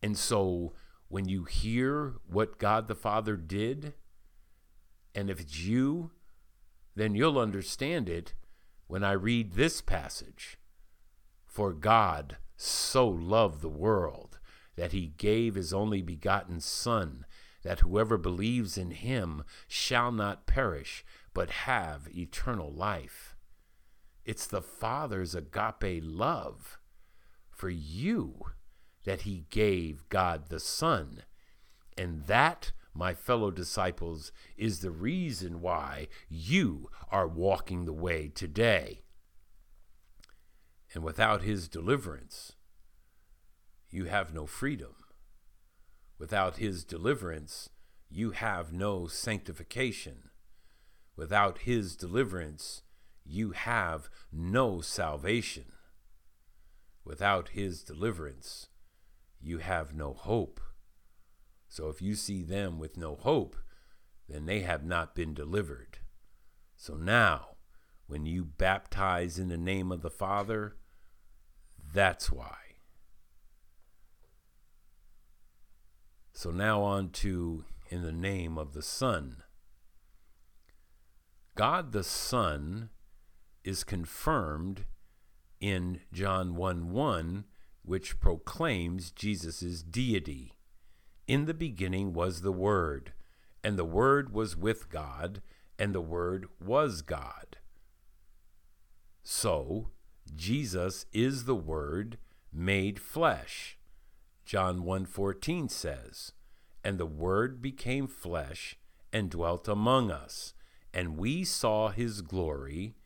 And 0.03 0.17
so 0.17 0.73
when 1.09 1.29
you 1.29 1.45
hear 1.45 2.15
what 2.27 2.59
God 2.59 2.89
the 2.89 2.95
Father 2.95 3.37
did, 3.37 3.95
and 5.15 5.31
if 5.31 5.41
it's 5.41 5.61
you, 5.61 6.11
then 6.95 7.15
you'll 7.15 7.39
understand 7.39 8.09
it 8.09 8.35
when 8.87 9.05
I 9.05 9.13
read 9.13 9.53
this 9.53 9.81
passage. 9.81 10.59
For 11.47 11.73
God 11.73 12.39
so 12.57 13.09
loved 13.09 13.61
the 13.61 13.69
world 13.69 14.39
that 14.77 14.93
he 14.93 15.15
gave 15.17 15.55
his 15.55 15.73
only 15.73 16.03
begotten 16.03 16.61
Son, 16.61 17.25
that 17.63 17.81
whoever 17.81 18.19
believes 18.19 18.77
in 18.77 18.91
him 18.91 19.45
shall 19.67 20.13
not 20.13 20.47
perish, 20.47 21.05
but 21.33 21.51
have 21.51 22.09
eternal 22.15 22.73
life. 22.73 23.37
It's 24.25 24.47
the 24.47 24.63
Father's 24.63 25.35
agape 25.35 26.03
love 26.03 26.79
for 27.51 27.71
you 27.71 28.47
that 29.07 29.23
he 29.23 29.47
gave 29.51 30.07
God 30.11 30.49
the 30.51 30.61
Son. 30.61 31.23
And 31.97 32.27
that, 32.27 32.73
my 32.93 33.15
fellow 33.15 33.51
disciples, 33.51 34.33
is 34.59 34.81
the 34.81 34.91
reason 34.91 35.63
why 35.63 36.09
you 36.29 36.91
are 37.11 37.27
walking 37.27 37.87
the 37.87 37.93
way 37.93 38.29
today. 38.29 39.01
And 40.93 41.05
without 41.05 41.43
his 41.43 41.69
deliverance, 41.69 42.53
you 43.91 44.07
have 44.07 44.35
no 44.35 44.45
freedom. 44.45 44.95
Without 46.19 46.57
his 46.57 46.85
deliverance, 46.85 47.71
you 48.11 48.33
have 48.33 48.73
no 48.73 49.07
sanctification. 49.07 50.31
Without 51.15 51.59
his 51.59 51.97
deliverance, 51.97 52.83
you 53.25 53.53
have 53.53 54.11
no 54.33 54.81
salvation. 54.81 55.67
Without 57.05 57.51
his 57.51 57.85
deliverance, 57.85 58.69
you 59.41 59.59
have 59.59 59.95
no 59.95 60.13
hope. 60.13 60.61
So 61.69 61.89
if 61.89 62.01
you 62.01 62.15
see 62.15 62.43
them 62.43 62.79
with 62.79 62.97
no 62.97 63.17
hope, 63.17 63.57
then 64.29 64.47
they 64.47 64.61
have 64.61 64.85
not 64.85 65.15
been 65.15 65.35
delivered. 65.35 65.99
So 66.77 66.95
now, 66.95 67.57
when 68.07 68.27
you 68.27 68.45
baptize 68.45 69.39
in 69.39 69.49
the 69.49 69.57
name 69.57 69.91
of 69.91 70.03
the 70.03 70.11
Father, 70.11 70.77
that's 71.93 72.31
why. 72.31 72.57
So 76.33 76.51
now 76.51 76.83
on 76.83 77.11
to 77.11 77.65
in 77.89 78.03
the 78.03 78.13
name 78.13 78.59
of 78.59 78.75
the 78.75 78.83
Son. 78.83 79.43
God 81.55 81.93
the 81.93 82.05
Son 82.05 82.91
is 83.65 83.85
confirmed 83.85 84.85
in 85.61 86.01
John 86.13 86.55
1 86.55 86.91
1 86.91 87.45
which 87.87 88.21
proclaims 88.21 89.11
Jesus' 89.11 89.83
deity. 89.83 90.53
In 91.27 91.47
the 91.47 91.55
beginning 91.55 92.13
was 92.13 92.43
the 92.43 92.53
Word, 92.53 93.13
and 93.65 93.79
the 93.79 93.85
Word 93.85 94.33
was 94.33 94.57
with 94.57 94.91
God, 94.91 95.41
and 95.79 95.95
the 95.95 96.01
Word 96.01 96.49
was 96.61 97.01
God. 97.01 97.59
So, 99.23 99.91
Jesus 100.35 101.07
is 101.13 101.45
the 101.45 101.55
Word 101.55 102.19
made 102.53 103.01
flesh. 103.01 103.79
John 104.45 104.85
1:14 104.85 105.69
says, 105.69 106.33
"And 106.85 106.99
the 106.99 107.07
Word 107.07 107.63
became 107.63 108.07
flesh 108.07 108.79
and 109.13 109.31
dwelt 109.31 109.69
among 109.69 110.11
us, 110.11 110.55
and 110.93 111.17
we 111.17 111.45
saw 111.45 111.89
his 111.89 112.23
glory, 112.23 112.97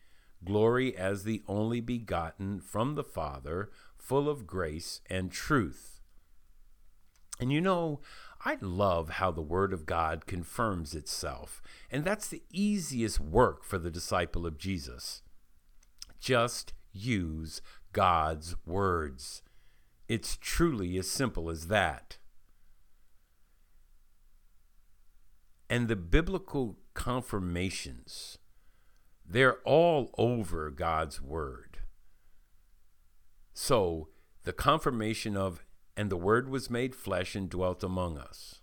glory 0.44 0.96
as 0.96 1.24
the 1.24 1.42
only 1.46 1.80
begotten 1.80 2.60
from 2.60 2.94
the 2.94 3.04
Father, 3.04 3.70
full 4.00 4.28
of 4.28 4.46
grace 4.46 5.00
and 5.08 5.30
truth. 5.30 6.00
And 7.38 7.52
you 7.52 7.60
know, 7.60 8.00
I 8.44 8.56
love 8.60 9.10
how 9.10 9.30
the 9.30 9.42
Word 9.42 9.72
of 9.72 9.86
God 9.86 10.26
confirms 10.26 10.94
itself, 10.94 11.62
and 11.90 12.04
that's 12.04 12.28
the 12.28 12.42
easiest 12.50 13.20
work 13.20 13.64
for 13.64 13.78
the 13.78 13.90
disciple 13.90 14.46
of 14.46 14.58
Jesus. 14.58 15.22
Just 16.18 16.72
use 16.92 17.60
God's 17.92 18.54
words. 18.66 19.42
It's 20.08 20.36
truly 20.36 20.98
as 20.98 21.08
simple 21.08 21.50
as 21.50 21.68
that. 21.68 22.18
And 25.68 25.86
the 25.86 25.96
biblical 25.96 26.78
confirmations, 26.94 28.38
they're 29.24 29.58
all 29.64 30.10
over 30.18 30.70
God's 30.70 31.22
Word. 31.22 31.69
So 33.52 34.08
the 34.44 34.52
confirmation 34.52 35.36
of, 35.36 35.64
and 35.96 36.10
the 36.10 36.16
Word 36.16 36.48
was 36.48 36.70
made 36.70 36.94
flesh 36.94 37.34
and 37.34 37.48
dwelt 37.48 37.82
among 37.82 38.18
us. 38.18 38.60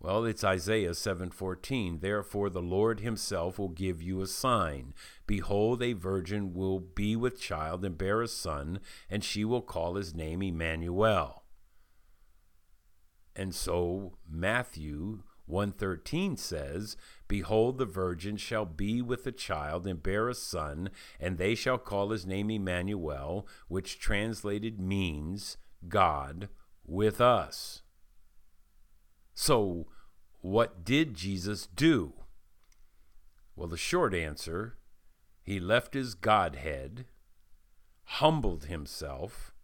Well, 0.00 0.24
it's 0.24 0.44
Isaiah 0.44 0.94
7:14. 0.94 2.00
Therefore 2.00 2.50
the 2.50 2.62
Lord 2.62 3.00
himself 3.00 3.58
will 3.58 3.68
give 3.68 4.00
you 4.00 4.20
a 4.20 4.28
sign. 4.28 4.94
Behold, 5.26 5.82
a 5.82 5.92
virgin 5.92 6.54
will 6.54 6.78
be 6.78 7.16
with 7.16 7.40
child 7.40 7.84
and 7.84 7.98
bear 7.98 8.22
a 8.22 8.28
son, 8.28 8.80
and 9.10 9.24
she 9.24 9.44
will 9.44 9.62
call 9.62 9.96
his 9.96 10.14
name 10.14 10.40
Emmanuel. 10.40 11.44
And 13.34 13.54
so 13.54 14.18
Matthew 14.28 15.24
113 15.48 16.36
says, 16.36 16.96
Behold, 17.26 17.78
the 17.78 17.84
virgin 17.86 18.36
shall 18.36 18.64
be 18.64 19.02
with 19.02 19.26
a 19.26 19.32
child 19.32 19.86
and 19.86 20.02
bear 20.02 20.28
a 20.28 20.34
son, 20.34 20.90
and 21.18 21.38
they 21.38 21.54
shall 21.54 21.78
call 21.78 22.10
his 22.10 22.26
name 22.26 22.50
Emmanuel, 22.50 23.46
which 23.66 23.98
translated 23.98 24.78
means 24.78 25.56
God 25.88 26.48
with 26.86 27.20
us. 27.20 27.82
So, 29.34 29.86
what 30.40 30.84
did 30.84 31.14
Jesus 31.14 31.66
do? 31.66 32.12
Well, 33.56 33.68
the 33.68 33.76
short 33.76 34.14
answer 34.14 34.76
he 35.42 35.58
left 35.58 35.94
his 35.94 36.14
Godhead, 36.14 37.06
humbled 38.04 38.66
himself, 38.66 39.54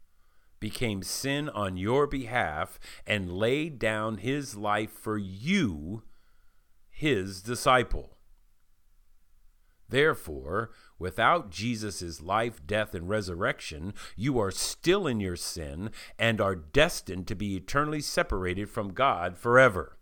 became 0.65 1.03
sin 1.03 1.51
on 1.51 1.77
your 1.77 2.07
behalf 2.07 2.81
and 3.07 3.31
laid 3.31 3.79
down 3.79 4.17
his 4.17 4.57
life 4.57 4.91
for 4.91 5.19
you, 5.19 6.03
his 6.89 7.43
disciple. 7.43 8.17
Therefore, 9.91 10.71
without 10.99 11.51
Jesus' 11.51 12.23
life, 12.23 12.67
death, 12.67 12.95
and 12.95 13.11
resurrection, 13.11 13.93
you 14.17 14.39
are 14.39 14.51
still 14.51 15.07
in 15.07 15.21
your 15.21 15.37
sin 15.37 15.91
and 16.19 16.41
are 16.41 16.57
destined 16.57 17.27
to 17.27 17.35
be 17.35 17.57
eternally 17.57 18.01
separated 18.01 18.71
from 18.71 18.95
God 18.95 19.37
forever. 19.37 19.99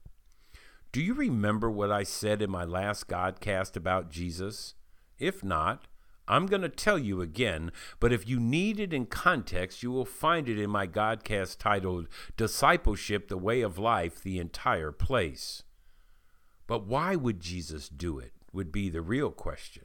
Do 0.92 1.02
you 1.02 1.14
remember 1.14 1.72
what 1.72 1.90
I 1.90 2.04
said 2.04 2.40
in 2.40 2.52
my 2.52 2.64
last 2.64 3.08
Godcast 3.08 3.74
about 3.74 4.12
Jesus? 4.12 4.74
If 5.18 5.42
not, 5.42 5.88
I'm 6.28 6.46
going 6.46 6.62
to 6.62 6.68
tell 6.68 6.98
you 6.98 7.20
again, 7.20 7.72
but 7.98 8.12
if 8.12 8.28
you 8.28 8.38
need 8.38 8.78
it 8.78 8.92
in 8.92 9.06
context, 9.06 9.82
you 9.82 9.90
will 9.90 10.04
find 10.04 10.48
it 10.48 10.58
in 10.58 10.70
my 10.70 10.86
Godcast 10.86 11.58
titled 11.58 12.08
Discipleship, 12.36 13.28
the 13.28 13.36
Way 13.36 13.60
of 13.60 13.78
Life, 13.78 14.22
the 14.22 14.38
entire 14.38 14.92
place. 14.92 15.64
But 16.66 16.86
why 16.86 17.16
would 17.16 17.40
Jesus 17.40 17.88
do 17.88 18.18
it? 18.18 18.32
Would 18.52 18.70
be 18.70 18.88
the 18.88 19.02
real 19.02 19.30
question. 19.30 19.84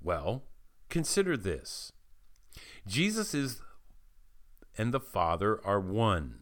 Well, 0.00 0.44
consider 0.88 1.36
this 1.36 1.92
Jesus 2.86 3.34
is 3.34 3.60
and 4.76 4.92
the 4.92 5.00
Father 5.00 5.64
are 5.64 5.80
one. 5.80 6.40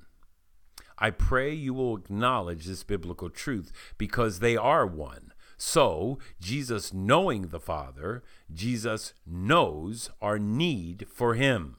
I 0.98 1.10
pray 1.10 1.52
you 1.52 1.74
will 1.74 1.96
acknowledge 1.96 2.66
this 2.66 2.84
biblical 2.84 3.28
truth 3.28 3.72
because 3.98 4.38
they 4.38 4.56
are 4.56 4.86
one. 4.86 5.31
So, 5.64 6.18
Jesus 6.40 6.92
knowing 6.92 7.42
the 7.48 7.60
Father, 7.60 8.24
Jesus 8.52 9.14
knows 9.24 10.10
our 10.20 10.36
need 10.36 11.06
for 11.08 11.34
Him. 11.34 11.76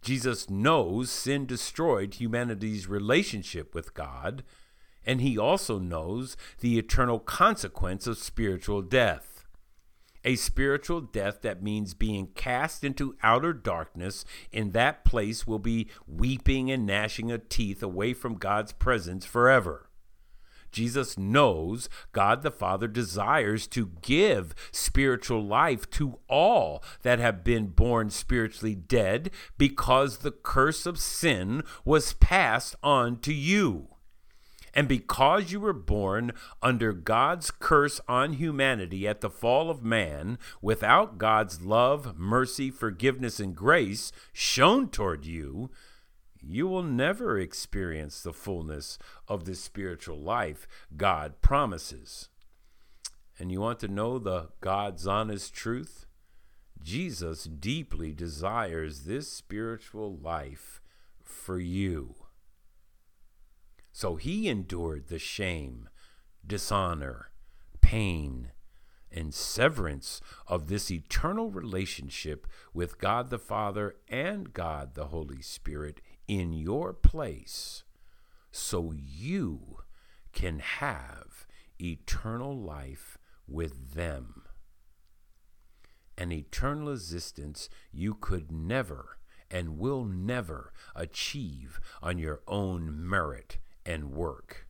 Jesus 0.00 0.48
knows 0.48 1.10
sin 1.10 1.44
destroyed 1.44 2.14
humanity's 2.14 2.88
relationship 2.88 3.74
with 3.74 3.92
God, 3.92 4.42
and 5.04 5.20
He 5.20 5.36
also 5.36 5.78
knows 5.78 6.34
the 6.60 6.78
eternal 6.78 7.18
consequence 7.18 8.06
of 8.06 8.16
spiritual 8.16 8.80
death 8.80 9.44
a 10.24 10.34
spiritual 10.34 11.00
death 11.00 11.42
that 11.42 11.62
means 11.62 11.94
being 11.94 12.26
cast 12.34 12.82
into 12.82 13.16
outer 13.22 13.52
darkness. 13.52 14.24
In 14.50 14.72
that 14.72 15.04
place 15.04 15.46
will 15.46 15.60
be 15.60 15.88
weeping 16.06 16.70
and 16.70 16.84
gnashing 16.84 17.30
of 17.30 17.48
teeth 17.48 17.82
away 17.84 18.12
from 18.14 18.34
God's 18.34 18.72
presence 18.72 19.24
forever. 19.24 19.87
Jesus 20.70 21.18
knows 21.18 21.88
God 22.12 22.42
the 22.42 22.50
Father 22.50 22.88
desires 22.88 23.66
to 23.68 23.92
give 24.02 24.54
spiritual 24.70 25.44
life 25.44 25.88
to 25.90 26.18
all 26.28 26.82
that 27.02 27.18
have 27.18 27.44
been 27.44 27.68
born 27.68 28.10
spiritually 28.10 28.74
dead 28.74 29.30
because 29.56 30.18
the 30.18 30.30
curse 30.30 30.86
of 30.86 30.98
sin 30.98 31.62
was 31.84 32.14
passed 32.14 32.76
on 32.82 33.18
to 33.20 33.32
you. 33.32 33.88
And 34.74 34.86
because 34.86 35.50
you 35.50 35.60
were 35.60 35.72
born 35.72 36.32
under 36.62 36.92
God's 36.92 37.50
curse 37.50 38.00
on 38.06 38.34
humanity 38.34 39.08
at 39.08 39.20
the 39.20 39.30
fall 39.30 39.70
of 39.70 39.82
man, 39.82 40.38
without 40.62 41.18
God's 41.18 41.62
love, 41.62 42.16
mercy, 42.16 42.70
forgiveness, 42.70 43.40
and 43.40 43.56
grace 43.56 44.12
shown 44.32 44.88
toward 44.88 45.24
you, 45.24 45.70
you 46.48 46.66
will 46.66 46.82
never 46.82 47.38
experience 47.38 48.22
the 48.22 48.32
fullness 48.32 48.98
of 49.28 49.44
the 49.44 49.54
spiritual 49.54 50.18
life 50.18 50.66
God 50.96 51.42
promises. 51.42 52.30
And 53.38 53.52
you 53.52 53.60
want 53.60 53.80
to 53.80 53.88
know 53.88 54.18
the 54.18 54.48
God's 54.62 55.06
honest 55.06 55.52
truth? 55.52 56.06
Jesus 56.82 57.44
deeply 57.44 58.12
desires 58.12 59.00
this 59.00 59.30
spiritual 59.30 60.16
life 60.16 60.80
for 61.22 61.58
you. 61.58 62.14
So 63.92 64.16
he 64.16 64.48
endured 64.48 65.08
the 65.08 65.18
shame, 65.18 65.88
dishonor, 66.46 67.30
pain, 67.82 68.52
and 69.12 69.34
severance 69.34 70.22
of 70.46 70.68
this 70.68 70.90
eternal 70.90 71.50
relationship 71.50 72.46
with 72.72 72.98
God 72.98 73.28
the 73.28 73.38
Father 73.38 73.96
and 74.08 74.52
God 74.52 74.94
the 74.94 75.06
Holy 75.06 75.42
Spirit 75.42 76.00
in 76.28 76.52
your 76.52 76.92
place 76.92 77.82
so 78.52 78.92
you 78.94 79.78
can 80.32 80.58
have 80.60 81.46
eternal 81.80 82.56
life 82.56 83.18
with 83.48 83.94
them. 83.94 84.42
An 86.16 86.30
eternal 86.30 86.92
existence 86.92 87.68
you 87.90 88.14
could 88.14 88.52
never 88.52 89.18
and 89.50 89.78
will 89.78 90.04
never 90.04 90.72
achieve 90.94 91.80
on 92.02 92.18
your 92.18 92.42
own 92.46 93.08
merit 93.08 93.58
and 93.86 94.12
work. 94.12 94.66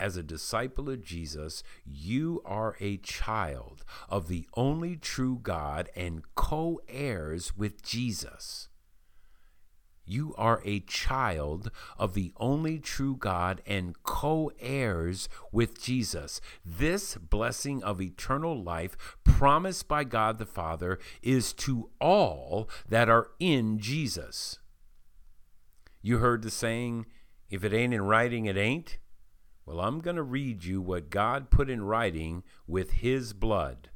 As 0.00 0.16
a 0.16 0.22
disciple 0.22 0.88
of 0.88 1.04
Jesus, 1.04 1.62
you 1.84 2.40
are 2.46 2.74
a 2.80 2.96
child 2.96 3.84
of 4.08 4.28
the 4.28 4.48
only 4.54 4.96
true 4.96 5.38
God 5.40 5.90
and 5.94 6.22
co 6.34 6.80
heirs 6.88 7.54
with 7.54 7.82
Jesus. 7.82 8.69
You 10.10 10.34
are 10.36 10.60
a 10.64 10.80
child 10.80 11.70
of 11.96 12.14
the 12.14 12.32
only 12.36 12.80
true 12.80 13.14
God 13.14 13.62
and 13.64 13.94
co 14.02 14.50
heirs 14.58 15.28
with 15.52 15.80
Jesus. 15.80 16.40
This 16.64 17.14
blessing 17.14 17.80
of 17.84 18.00
eternal 18.00 18.60
life 18.60 18.96
promised 19.22 19.86
by 19.86 20.02
God 20.02 20.38
the 20.38 20.46
Father 20.46 20.98
is 21.22 21.52
to 21.52 21.90
all 22.00 22.68
that 22.88 23.08
are 23.08 23.28
in 23.38 23.78
Jesus. 23.78 24.58
You 26.02 26.18
heard 26.18 26.42
the 26.42 26.50
saying, 26.50 27.06
if 27.48 27.62
it 27.62 27.72
ain't 27.72 27.94
in 27.94 28.02
writing, 28.02 28.46
it 28.46 28.56
ain't. 28.56 28.98
Well, 29.64 29.78
I'm 29.78 30.00
going 30.00 30.16
to 30.16 30.24
read 30.24 30.64
you 30.64 30.82
what 30.82 31.10
God 31.10 31.50
put 31.50 31.70
in 31.70 31.84
writing 31.84 32.42
with 32.66 32.94
his 32.94 33.32
blood. 33.32 33.90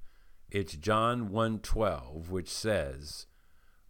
It's 0.48 0.77
John 0.77 1.31
1:12 1.31 2.31
which 2.31 2.48
says, 2.48 3.27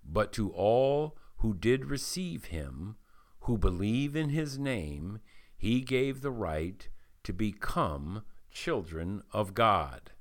"But 0.03 0.33
to 0.33 0.51
all 0.53 1.19
who 1.45 1.53
did 1.53 1.85
receive 1.85 2.47
him, 2.47 2.97
who 3.41 3.59
believe 3.59 4.17
in 4.17 4.31
his 4.31 4.59
name, 4.59 5.21
he 5.55 5.83
gave 5.83 6.23
the 6.23 6.31
right 6.31 6.89
to 7.23 7.35
become 7.35 8.25
children 8.51 9.23
of 9.31 9.53
God." 9.53 10.13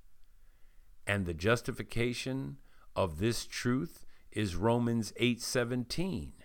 And 1.07 1.25
the 1.25 1.33
justification 1.33 2.57
of 2.93 3.19
this 3.19 3.47
truth 3.47 4.05
is 4.31 4.57
Romans 4.57 5.13
8:17. 5.15 6.43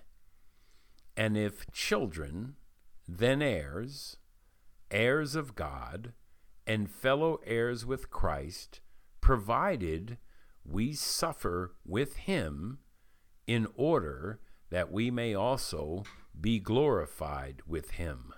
And 1.16 1.36
if 1.36 1.68
children, 1.72 2.56
then 3.08 3.42
heirs, 3.42 4.18
heirs 4.92 5.34
of 5.34 5.56
God, 5.56 6.14
and 6.68 6.88
fellow 6.88 7.40
heirs 7.42 7.84
with 7.84 8.10
Christ, 8.10 8.80
provided 9.20 10.18
we 10.64 10.92
suffer 10.92 11.74
with 11.84 12.14
him 12.14 12.78
in 13.44 13.66
order 13.74 14.40
that 14.70 14.92
we 14.92 15.10
may 15.10 15.34
also 15.34 16.04
be 16.38 16.58
glorified 16.58 17.62
with 17.66 17.92
him. 17.92 18.32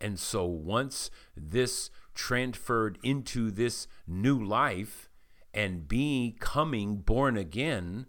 And 0.00 0.18
so 0.18 0.44
once 0.44 1.10
this 1.36 1.90
transferred 2.14 2.98
into 3.02 3.50
this 3.50 3.86
new 4.06 4.42
life 4.42 5.08
and 5.54 5.88
becoming 5.88 6.96
born 6.96 7.36
again, 7.36 8.06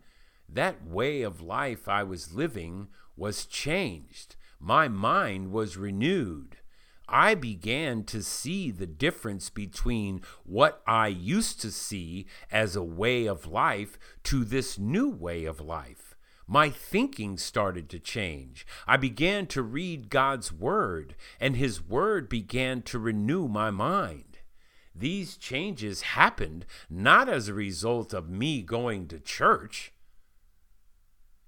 that 0.50 0.86
way 0.86 1.22
of 1.22 1.41
life 1.41 1.88
I 1.88 2.04
was 2.04 2.34
living 2.34 2.88
was 3.15 3.46
changed 3.46 4.36
my 4.60 4.88
mind 4.88 5.52
was 5.52 5.78
renewed. 5.78 6.58
I 7.08 7.36
began 7.36 8.04
to 8.06 8.22
see 8.22 8.72
the 8.72 8.88
difference 8.88 9.50
between 9.50 10.22
what 10.43 10.82
I 10.86 11.08
used 11.08 11.62
to 11.62 11.72
see 11.72 12.28
as 12.52 12.76
a 12.76 12.84
way 12.84 13.28
of 13.28 13.48
life 13.48 13.98
to 14.24 14.43
this 14.43 14.78
new 14.78 15.10
way 15.10 15.46
of 15.46 15.62
life. 15.62 16.07
My 16.47 16.69
thinking 16.69 17.38
started 17.38 17.89
to 17.89 17.99
change. 17.99 18.65
I 18.88 18.95
began 18.95 19.47
to 19.47 19.62
read 19.62 20.10
God's 20.10 20.51
Word, 20.51 21.15
and 21.41 21.57
His 21.57 21.83
Word 21.83 22.29
began 22.29 22.81
to 22.83 22.97
renew 22.97 23.49
my 23.49 23.69
mind. 23.69 24.39
These 24.95 25.36
changes 25.36 26.01
happened 26.01 26.65
not 26.89 27.27
as 27.27 27.47
a 27.47 27.53
result 27.53 28.13
of 28.13 28.29
me 28.29 28.62
going 28.62 29.10
to 29.10 29.19
church. 29.19 29.91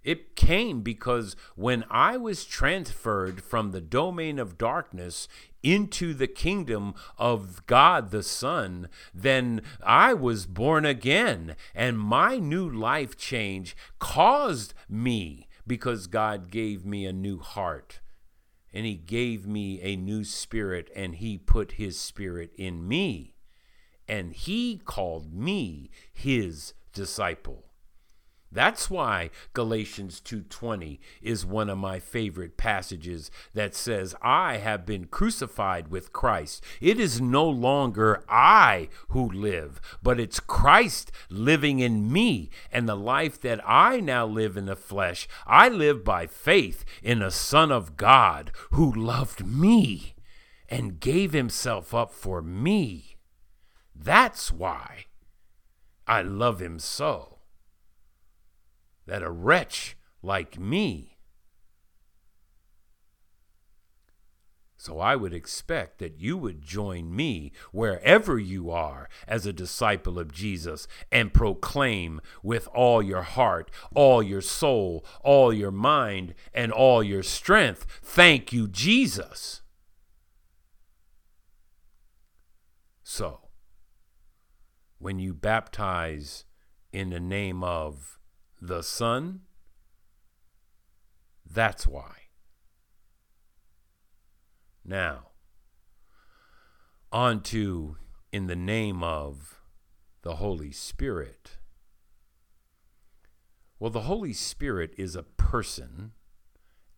It 0.04 0.36
came 0.36 0.82
because 0.82 1.36
when 1.56 1.84
I 1.90 2.16
was 2.18 2.46
transferred 2.46 3.42
from 3.44 3.72
the 3.72 3.82
domain 3.82 4.40
of 4.40 4.58
darkness 4.58 5.28
into 5.62 6.14
the 6.14 6.28
kingdom 6.28 6.94
of 7.18 7.66
God 7.66 8.12
the 8.12 8.24
Son, 8.24 8.88
then 9.14 9.62
I 9.84 10.14
was 10.14 10.46
born 10.46 10.86
again. 10.86 11.56
And 11.76 12.00
my 12.00 12.38
new 12.38 12.70
life 12.70 13.18
change 13.18 13.76
caused 14.00 14.74
me, 14.88 15.48
because 15.68 16.08
God 16.08 16.50
gave 16.50 16.86
me 16.86 17.06
a 17.06 17.14
new 17.14 17.40
heart. 17.40 18.00
And 18.74 18.86
He 18.86 18.96
gave 18.96 19.46
me 19.46 19.82
a 19.82 19.96
new 19.96 20.24
spirit, 20.24 20.90
and 20.96 21.16
He 21.16 21.38
put 21.38 21.74
His 21.74 22.00
spirit 22.00 22.52
in 22.58 22.88
me. 22.88 23.36
And 24.08 24.34
He 24.34 24.78
called 24.78 25.34
me 25.34 25.92
His 26.12 26.74
disciple. 26.94 27.69
That's 28.52 28.90
why 28.90 29.30
Galatians 29.54 30.20
2:20 30.20 31.00
is 31.22 31.46
one 31.46 31.70
of 31.70 31.78
my 31.78 32.00
favorite 32.00 32.58
passages 32.58 33.30
that 33.54 33.76
says, 33.76 34.16
"I 34.24 34.58
have 34.58 34.88
been 34.88 35.06
crucified 35.06 35.90
with 35.90 36.12
Christ. 36.14 36.64
It 36.82 37.00
is 37.00 37.22
no 37.22 37.48
longer 37.48 38.24
I 38.28 38.90
who 39.10 39.30
live, 39.30 39.80
but 40.02 40.20
it's 40.20 40.40
Christ 40.40 41.12
living 41.30 41.80
in 41.80 42.12
me, 42.12 42.50
and 42.72 42.90
the 42.90 42.96
life 42.96 43.40
that 43.42 43.62
I 43.64 44.00
now 44.00 44.26
live 44.26 44.58
in 44.58 44.66
the 44.66 44.76
flesh, 44.76 45.28
I 45.46 45.70
live 45.70 46.04
by 46.04 46.26
faith 46.26 46.84
in 47.04 47.22
a 47.22 47.30
son 47.30 47.72
of 47.72 47.98
God 47.98 48.52
who 48.72 48.92
loved 48.92 49.46
me 49.46 50.16
and 50.68 51.00
gave 51.00 51.34
himself 51.34 51.94
up 51.94 52.12
for 52.12 52.42
me. 52.42 53.18
That's 53.96 54.52
why 54.52 55.06
I 56.08 56.24
love 56.24 56.60
him 56.62 56.80
so." 56.80 57.39
That 59.10 59.24
a 59.24 59.32
wretch 59.32 59.98
like 60.22 60.60
me. 60.60 61.18
So 64.78 65.00
I 65.00 65.16
would 65.16 65.34
expect 65.34 65.98
that 65.98 66.20
you 66.20 66.38
would 66.38 66.62
join 66.62 67.14
me 67.14 67.52
wherever 67.72 68.38
you 68.38 68.70
are 68.70 69.10
as 69.28 69.46
a 69.46 69.52
disciple 69.52 70.20
of 70.20 70.32
Jesus 70.32 70.88
and 71.12 71.34
proclaim 71.34 72.22
with 72.44 72.68
all 72.68 73.02
your 73.02 73.24
heart, 73.24 73.72
all 73.96 74.22
your 74.22 74.42
soul, 74.42 75.04
all 75.22 75.52
your 75.52 75.72
mind, 75.72 76.36
and 76.54 76.72
all 76.72 77.04
your 77.04 77.24
strength, 77.24 77.88
Thank 78.04 78.54
you, 78.54 78.68
Jesus. 78.68 79.64
So, 83.04 83.50
when 85.00 85.18
you 85.18 85.34
baptize 85.34 86.46
in 86.94 87.10
the 87.10 87.20
name 87.20 87.64
of 87.64 88.19
the 88.62 88.82
Son. 88.82 89.42
That's 91.50 91.88
why. 91.88 92.16
Now, 94.86 95.30
on 97.12 97.42
to 97.44 97.98
in 98.32 98.48
the 98.48 98.56
name 98.56 99.04
of 99.04 99.62
the 100.22 100.36
Holy 100.36 100.72
Spirit. 100.72 101.58
Well, 103.80 103.90
the 103.90 104.02
Holy 104.02 104.34
Spirit 104.34 104.94
is 104.98 105.16
a 105.16 105.24
person 105.24 106.12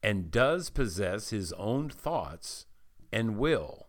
and 0.02 0.32
does 0.32 0.70
possess 0.70 1.30
his 1.30 1.54
own 1.54 1.90
thoughts 1.90 2.66
and 3.12 3.38
will. 3.38 3.88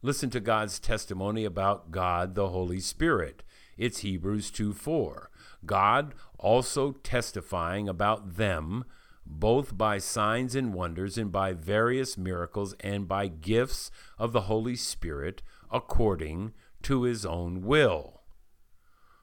Listen 0.00 0.30
to 0.30 0.40
God's 0.40 0.80
testimony 0.80 1.44
about 1.44 1.90
God 1.90 2.34
the 2.34 2.48
Holy 2.48 2.80
Spirit. 2.80 3.42
It's 3.76 3.98
Hebrews 3.98 4.50
2 4.50 4.72
4. 4.72 5.30
God 5.64 6.14
also 6.38 6.92
testifying 6.92 7.88
about 7.88 8.36
them, 8.36 8.84
both 9.24 9.76
by 9.76 9.98
signs 9.98 10.54
and 10.54 10.74
wonders, 10.74 11.16
and 11.16 11.30
by 11.30 11.52
various 11.52 12.18
miracles, 12.18 12.74
and 12.80 13.06
by 13.06 13.28
gifts 13.28 13.90
of 14.18 14.32
the 14.32 14.42
Holy 14.42 14.76
Spirit, 14.76 15.42
according 15.70 16.52
to 16.82 17.02
his 17.02 17.24
own 17.24 17.62
will. 17.62 18.22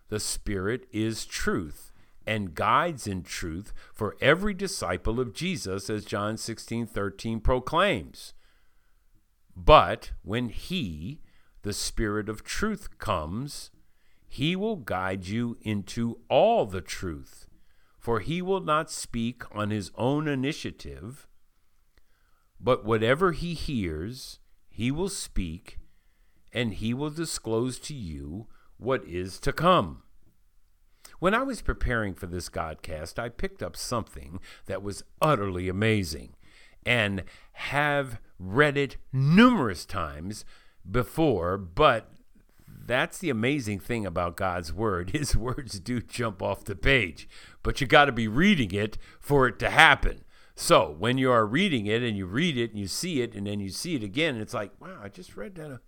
The 0.09 0.19
Spirit 0.19 0.87
is 0.91 1.25
truth 1.25 1.91
and 2.25 2.53
guides 2.53 3.07
in 3.07 3.23
truth 3.23 3.73
for 3.93 4.15
every 4.21 4.53
disciple 4.53 5.19
of 5.19 5.33
Jesus, 5.33 5.89
as 5.89 6.05
John 6.05 6.37
16 6.37 6.85
13 6.85 7.39
proclaims. 7.39 8.33
But 9.55 10.11
when 10.21 10.49
He, 10.49 11.21
the 11.63 11.73
Spirit 11.73 12.29
of 12.29 12.43
truth, 12.43 12.97
comes, 12.97 13.71
he 14.29 14.55
will 14.55 14.75
guide 14.75 15.25
you 15.25 15.57
into 15.61 16.19
all 16.29 16.67
the 16.67 16.81
truth, 16.81 17.47
for 17.97 18.19
he 18.19 18.41
will 18.41 18.61
not 18.61 18.91
speak 18.91 19.43
on 19.53 19.71
his 19.71 19.91
own 19.95 20.27
initiative, 20.27 21.27
but 22.59 22.85
whatever 22.85 23.31
he 23.31 23.55
hears, 23.55 24.39
he 24.69 24.91
will 24.91 25.09
speak, 25.09 25.79
and 26.53 26.75
he 26.75 26.93
will 26.93 27.09
disclose 27.09 27.79
to 27.79 27.95
you 27.95 28.47
what 28.77 29.03
is 29.03 29.39
to 29.39 29.51
come. 29.51 30.03
When 31.17 31.33
I 31.33 31.41
was 31.41 31.63
preparing 31.63 32.13
for 32.13 32.27
this 32.27 32.49
Godcast, 32.49 33.17
I 33.17 33.29
picked 33.29 33.63
up 33.63 33.75
something 33.75 34.39
that 34.67 34.83
was 34.83 35.03
utterly 35.21 35.67
amazing 35.67 36.35
and 36.85 37.23
have 37.53 38.19
read 38.37 38.77
it 38.77 38.97
numerous 39.11 39.85
times 39.85 40.45
before, 40.89 41.57
but 41.57 42.13
that's 42.89 43.19
the 43.19 43.29
amazing 43.29 43.79
thing 43.79 44.05
about 44.05 44.35
God's 44.35 44.73
word. 44.73 45.09
His 45.13 45.35
words 45.35 45.79
do 45.79 46.01
jump 46.01 46.41
off 46.41 46.65
the 46.65 46.75
page, 46.75 47.29
but 47.61 47.79
you 47.79 47.85
got 47.85 48.05
to 48.05 48.11
be 48.11 48.27
reading 48.27 48.71
it 48.73 48.97
for 49.19 49.47
it 49.47 49.59
to 49.59 49.69
happen. 49.69 50.23
So 50.55 50.95
when 50.97 51.17
you 51.19 51.31
are 51.31 51.45
reading 51.45 51.85
it 51.85 52.01
and 52.01 52.17
you 52.17 52.25
read 52.25 52.57
it 52.57 52.71
and 52.71 52.79
you 52.79 52.87
see 52.87 53.21
it 53.21 53.35
and 53.35 53.45
then 53.45 53.59
you 53.59 53.69
see 53.69 53.95
it 53.95 54.03
again, 54.03 54.37
it's 54.37 54.55
like, 54.55 54.71
wow, 54.81 54.99
I 55.01 55.07
just 55.07 55.37
read 55.37 55.55
that. 55.55 55.79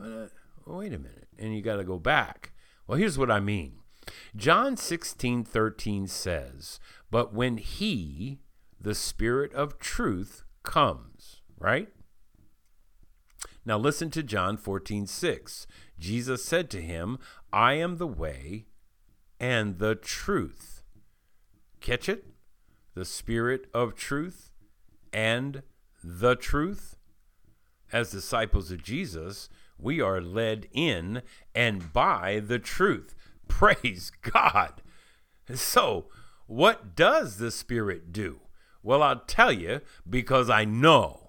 Uh, 0.00 0.26
wait 0.64 0.94
a 0.94 0.98
minute. 0.98 1.28
And 1.38 1.54
you 1.54 1.60
got 1.60 1.76
to 1.76 1.84
go 1.84 1.98
back. 1.98 2.52
Well, 2.86 2.98
here's 2.98 3.18
what 3.18 3.30
I 3.30 3.40
mean. 3.40 3.74
John 4.34 4.76
16, 4.76 5.44
13 5.44 6.06
says, 6.06 6.80
But 7.10 7.34
when 7.34 7.58
he, 7.58 8.40
the 8.80 8.94
Spirit 8.94 9.52
of 9.52 9.78
truth, 9.78 10.44
comes, 10.62 11.42
right? 11.58 11.88
Now 13.68 13.76
listen 13.76 14.08
to 14.12 14.22
John 14.22 14.56
14, 14.56 15.06
6. 15.06 15.66
Jesus 15.98 16.42
said 16.42 16.70
to 16.70 16.80
him, 16.80 17.18
I 17.52 17.74
am 17.74 17.98
the 17.98 18.06
way 18.06 18.64
and 19.38 19.78
the 19.78 19.94
truth. 19.94 20.82
Catch 21.82 22.08
it? 22.08 22.24
The 22.94 23.04
Spirit 23.04 23.66
of 23.74 23.94
truth 23.94 24.52
and 25.12 25.62
the 26.02 26.34
truth. 26.34 26.96
As 27.92 28.10
disciples 28.10 28.70
of 28.70 28.82
Jesus, 28.82 29.50
we 29.76 30.00
are 30.00 30.22
led 30.22 30.66
in 30.72 31.20
and 31.54 31.92
by 31.92 32.40
the 32.40 32.58
truth. 32.58 33.14
Praise 33.48 34.10
God. 34.22 34.80
So, 35.54 36.06
what 36.46 36.96
does 36.96 37.36
the 37.36 37.50
Spirit 37.50 38.12
do? 38.14 38.40
Well, 38.82 39.02
I'll 39.02 39.20
tell 39.26 39.52
you 39.52 39.82
because 40.08 40.48
I 40.48 40.64
know. 40.64 41.27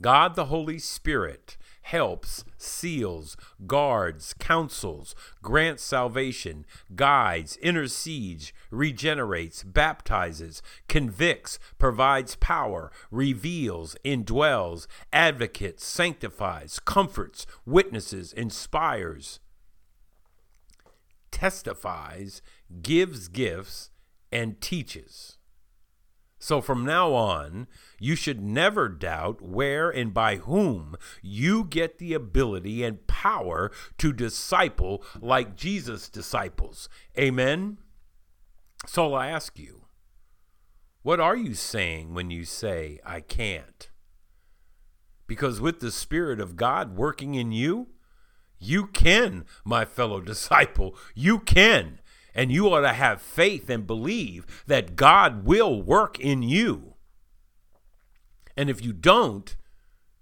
God 0.00 0.34
the 0.34 0.46
Holy 0.46 0.78
Spirit 0.78 1.56
helps, 1.88 2.44
seals, 2.58 3.34
guards, 3.66 4.34
counsels, 4.38 5.14
grants 5.40 5.82
salvation, 5.82 6.66
guides, 6.94 7.56
intercedes, 7.56 8.52
regenerates, 8.70 9.64
baptizes, 9.64 10.60
convicts, 10.86 11.58
provides 11.78 12.36
power, 12.36 12.92
reveals, 13.10 13.96
indwells, 14.04 14.86
advocates, 15.14 15.86
sanctifies, 15.86 16.78
comforts, 16.78 17.46
witnesses, 17.64 18.34
inspires, 18.34 19.40
testifies, 21.30 22.42
gives 22.82 23.28
gifts, 23.28 23.90
and 24.30 24.60
teaches. 24.60 25.37
So 26.38 26.60
from 26.60 26.84
now 26.84 27.14
on, 27.14 27.66
you 27.98 28.14
should 28.14 28.40
never 28.40 28.88
doubt 28.88 29.42
where 29.42 29.90
and 29.90 30.14
by 30.14 30.36
whom 30.36 30.96
you 31.20 31.64
get 31.64 31.98
the 31.98 32.14
ability 32.14 32.84
and 32.84 33.06
power 33.06 33.72
to 33.98 34.12
disciple 34.12 35.02
like 35.20 35.56
Jesus' 35.56 36.08
disciples. 36.08 36.88
Amen? 37.18 37.78
So 38.86 39.14
I 39.14 39.28
ask 39.28 39.58
you, 39.58 39.86
what 41.02 41.18
are 41.18 41.36
you 41.36 41.54
saying 41.54 42.14
when 42.14 42.30
you 42.30 42.44
say, 42.44 43.00
I 43.04 43.20
can't? 43.20 43.90
Because 45.26 45.60
with 45.60 45.80
the 45.80 45.90
Spirit 45.90 46.40
of 46.40 46.56
God 46.56 46.96
working 46.96 47.34
in 47.34 47.50
you, 47.50 47.88
you 48.58 48.86
can, 48.86 49.44
my 49.64 49.84
fellow 49.84 50.20
disciple, 50.20 50.96
you 51.14 51.38
can. 51.38 52.00
And 52.38 52.52
you 52.52 52.72
ought 52.72 52.82
to 52.82 52.92
have 52.92 53.20
faith 53.20 53.68
and 53.68 53.84
believe 53.84 54.46
that 54.68 54.94
God 54.94 55.44
will 55.44 55.82
work 55.82 56.20
in 56.20 56.40
you. 56.44 56.94
And 58.56 58.70
if 58.70 58.80
you 58.80 58.92
don't, 58.92 59.56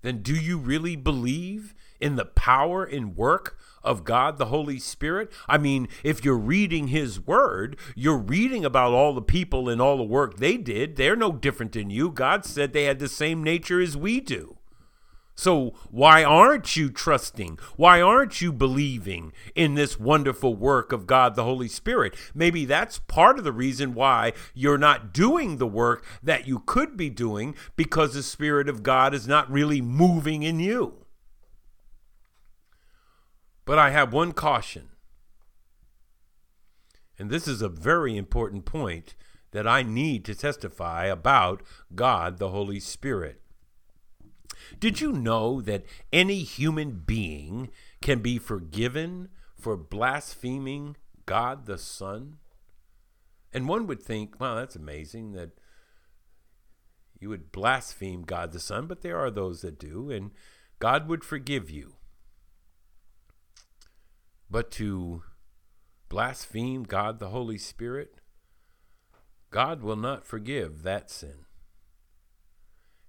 then 0.00 0.22
do 0.22 0.34
you 0.34 0.56
really 0.56 0.96
believe 0.96 1.74
in 2.00 2.16
the 2.16 2.24
power 2.24 2.84
and 2.84 3.18
work 3.18 3.58
of 3.84 4.04
God 4.04 4.38
the 4.38 4.46
Holy 4.46 4.78
Spirit? 4.78 5.30
I 5.46 5.58
mean, 5.58 5.88
if 6.02 6.24
you're 6.24 6.38
reading 6.38 6.88
His 6.88 7.20
Word, 7.20 7.78
you're 7.94 8.16
reading 8.16 8.64
about 8.64 8.94
all 8.94 9.12
the 9.12 9.20
people 9.20 9.68
and 9.68 9.78
all 9.78 9.98
the 9.98 10.02
work 10.02 10.38
they 10.38 10.56
did. 10.56 10.96
They're 10.96 11.16
no 11.16 11.32
different 11.32 11.72
than 11.72 11.90
you. 11.90 12.10
God 12.10 12.46
said 12.46 12.72
they 12.72 12.84
had 12.84 12.98
the 12.98 13.08
same 13.08 13.44
nature 13.44 13.78
as 13.78 13.94
we 13.94 14.20
do. 14.20 14.55
So, 15.38 15.74
why 15.90 16.24
aren't 16.24 16.76
you 16.76 16.88
trusting? 16.88 17.58
Why 17.76 18.00
aren't 18.00 18.40
you 18.40 18.54
believing 18.54 19.34
in 19.54 19.74
this 19.74 20.00
wonderful 20.00 20.54
work 20.54 20.92
of 20.92 21.06
God 21.06 21.34
the 21.34 21.44
Holy 21.44 21.68
Spirit? 21.68 22.16
Maybe 22.34 22.64
that's 22.64 23.00
part 23.00 23.38
of 23.38 23.44
the 23.44 23.52
reason 23.52 23.92
why 23.92 24.32
you're 24.54 24.78
not 24.78 25.12
doing 25.12 25.58
the 25.58 25.66
work 25.66 26.06
that 26.22 26.48
you 26.48 26.60
could 26.60 26.96
be 26.96 27.10
doing 27.10 27.54
because 27.76 28.14
the 28.14 28.22
Spirit 28.22 28.66
of 28.66 28.82
God 28.82 29.12
is 29.12 29.28
not 29.28 29.50
really 29.50 29.82
moving 29.82 30.42
in 30.42 30.58
you. 30.58 31.04
But 33.66 33.78
I 33.78 33.90
have 33.90 34.14
one 34.14 34.32
caution. 34.32 34.88
And 37.18 37.28
this 37.28 37.46
is 37.46 37.60
a 37.60 37.68
very 37.68 38.16
important 38.16 38.64
point 38.64 39.14
that 39.50 39.66
I 39.66 39.82
need 39.82 40.24
to 40.24 40.34
testify 40.34 41.06
about 41.06 41.62
God 41.94 42.38
the 42.38 42.50
Holy 42.50 42.80
Spirit. 42.80 43.42
Did 44.78 45.00
you 45.00 45.12
know 45.12 45.60
that 45.62 45.84
any 46.12 46.40
human 46.40 47.02
being 47.06 47.70
can 48.00 48.20
be 48.20 48.38
forgiven 48.38 49.28
for 49.54 49.76
blaspheming 49.76 50.96
God 51.24 51.66
the 51.66 51.78
Son? 51.78 52.38
And 53.52 53.68
one 53.68 53.86
would 53.86 54.02
think, 54.02 54.38
wow, 54.38 54.54
that's 54.54 54.76
amazing 54.76 55.32
that 55.32 55.58
you 57.18 57.30
would 57.30 57.52
blaspheme 57.52 58.22
God 58.22 58.52
the 58.52 58.60
Son, 58.60 58.86
but 58.86 59.02
there 59.02 59.18
are 59.18 59.30
those 59.30 59.62
that 59.62 59.78
do, 59.78 60.10
and 60.10 60.32
God 60.78 61.08
would 61.08 61.24
forgive 61.24 61.70
you. 61.70 61.94
But 64.50 64.70
to 64.72 65.22
blaspheme 66.08 66.84
God 66.84 67.18
the 67.18 67.30
Holy 67.30 67.58
Spirit, 67.58 68.20
God 69.50 69.82
will 69.82 69.96
not 69.96 70.26
forgive 70.26 70.82
that 70.82 71.10
sin. 71.10 71.45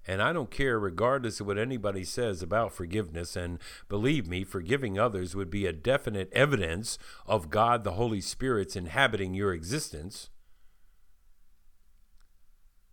And 0.07 0.21
I 0.21 0.31
don't 0.31 0.49
care, 0.49 0.79
regardless 0.79 1.41
of 1.41 1.47
what 1.47 1.57
anybody 1.57 2.05
says 2.05 2.41
about 2.41 2.71
forgiveness. 2.71 3.35
And 3.35 3.59
believe 3.89 4.27
me, 4.27 4.45
forgiving 4.45 4.97
others 4.97 5.35
would 5.35 5.49
be 5.49 5.65
a 5.65 5.73
definite 5.73 6.31
evidence 6.31 6.97
of 7.25 7.49
God 7.49 7.83
the 7.83 7.91
Holy 7.91 8.21
Spirit's 8.21 8.77
inhabiting 8.77 9.33
your 9.33 9.53
existence. 9.53 10.29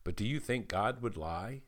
But 0.03 0.16
do 0.16 0.27
you 0.27 0.40
think 0.40 0.66
God 0.66 1.03
would 1.03 1.16
lie? 1.16 1.62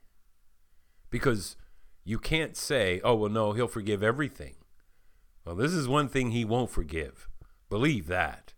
Because 1.11 1.57
you 2.05 2.19
can't 2.19 2.57
say, 2.57 3.01
oh, 3.05 3.15
well, 3.15 3.31
no, 3.31 3.53
he'll 3.53 3.69
forgive 3.69 4.03
everything. 4.03 4.57
Well, 5.45 5.55
this 5.55 5.73
is 5.73 5.87
one 5.87 6.09
thing 6.09 6.33
he 6.33 6.45
won't 6.45 6.71
forgive. 6.71 7.29
Believe 7.71 8.09
that. 8.09 8.53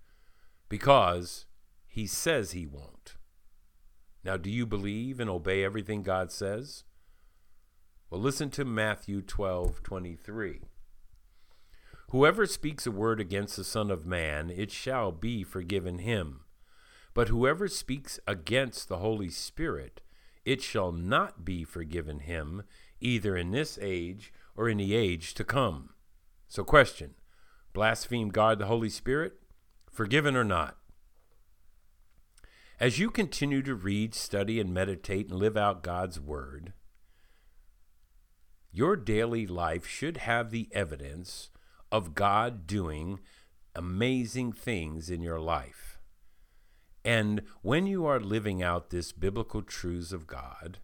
Because 0.71 1.45
he 1.87 2.07
says 2.07 2.53
he 2.53 2.67
won't. 2.67 3.18
Now, 4.29 4.37
do 4.37 4.51
you 4.51 4.67
believe 4.67 5.21
and 5.21 5.31
obey 5.31 5.65
everything 5.65 6.03
God 6.03 6.31
says? 6.31 6.85
Well, 8.11 8.21
listen 8.21 8.51
to 8.51 8.65
Matthew 8.67 9.23
12 9.23 9.83
23. 9.83 10.61
Whoever 12.11 12.45
speaks 12.45 12.87
a 12.87 12.91
word 12.91 13.21
against 13.21 13.57
the 13.57 13.65
Son 13.65 13.91
of 13.91 14.05
Man, 14.05 14.51
it 14.51 14.71
shall 14.71 15.13
be 15.13 15.45
forgiven 15.45 16.01
him. 16.01 16.41
But 17.15 17.29
whoever 17.29 17.69
speaks 17.69 18.21
against 18.27 18.91
the 18.91 18.99
Holy 18.99 19.31
Spirit, 19.31 20.03
it 20.45 20.61
shall 20.61 20.93
not 20.93 21.43
be 21.43 21.65
forgiven 21.65 22.19
him, 22.19 22.65
either 23.01 23.35
in 23.35 23.51
this 23.51 23.79
age 23.81 24.31
or 24.55 24.69
in 24.69 24.77
the 24.77 24.95
age 24.95 25.33
to 25.33 25.43
come. 25.43 25.95
So, 26.49 26.65
question 26.65 27.15
blaspheme 27.73 28.29
God 28.29 28.59
the 28.59 28.67
Holy 28.67 28.91
Spirit? 28.91 29.41
Forgiven 29.91 30.37
or 30.37 30.45
not? 30.45 30.78
As 32.81 33.01
you 33.01 33.11
continue 33.11 33.61
to 33.63 33.75
read, 33.75 34.15
study, 34.15 34.61
and 34.61 34.73
meditate 34.73 35.31
and 35.31 35.39
live 35.39 35.57
out 35.57 35.83
God's 35.83 36.21
Word, 36.21 36.75
your 38.71 38.95
daily 38.95 39.49
life 39.49 39.85
should 39.85 40.19
have 40.19 40.51
the 40.51 40.69
evidence 40.71 41.51
of 41.91 42.15
God 42.15 42.69
doing 42.69 43.19
amazing 43.75 44.53
things 44.53 45.11
in 45.11 45.23
your 45.23 45.41
life. 45.41 45.99
And 47.05 47.43
when 47.63 47.89
you 47.89 48.07
are 48.07 48.21
living 48.21 48.63
out 48.63 48.91
this 48.91 49.11
biblical 49.11 49.63
truths 49.63 50.13
of 50.13 50.29
God, 50.29 50.79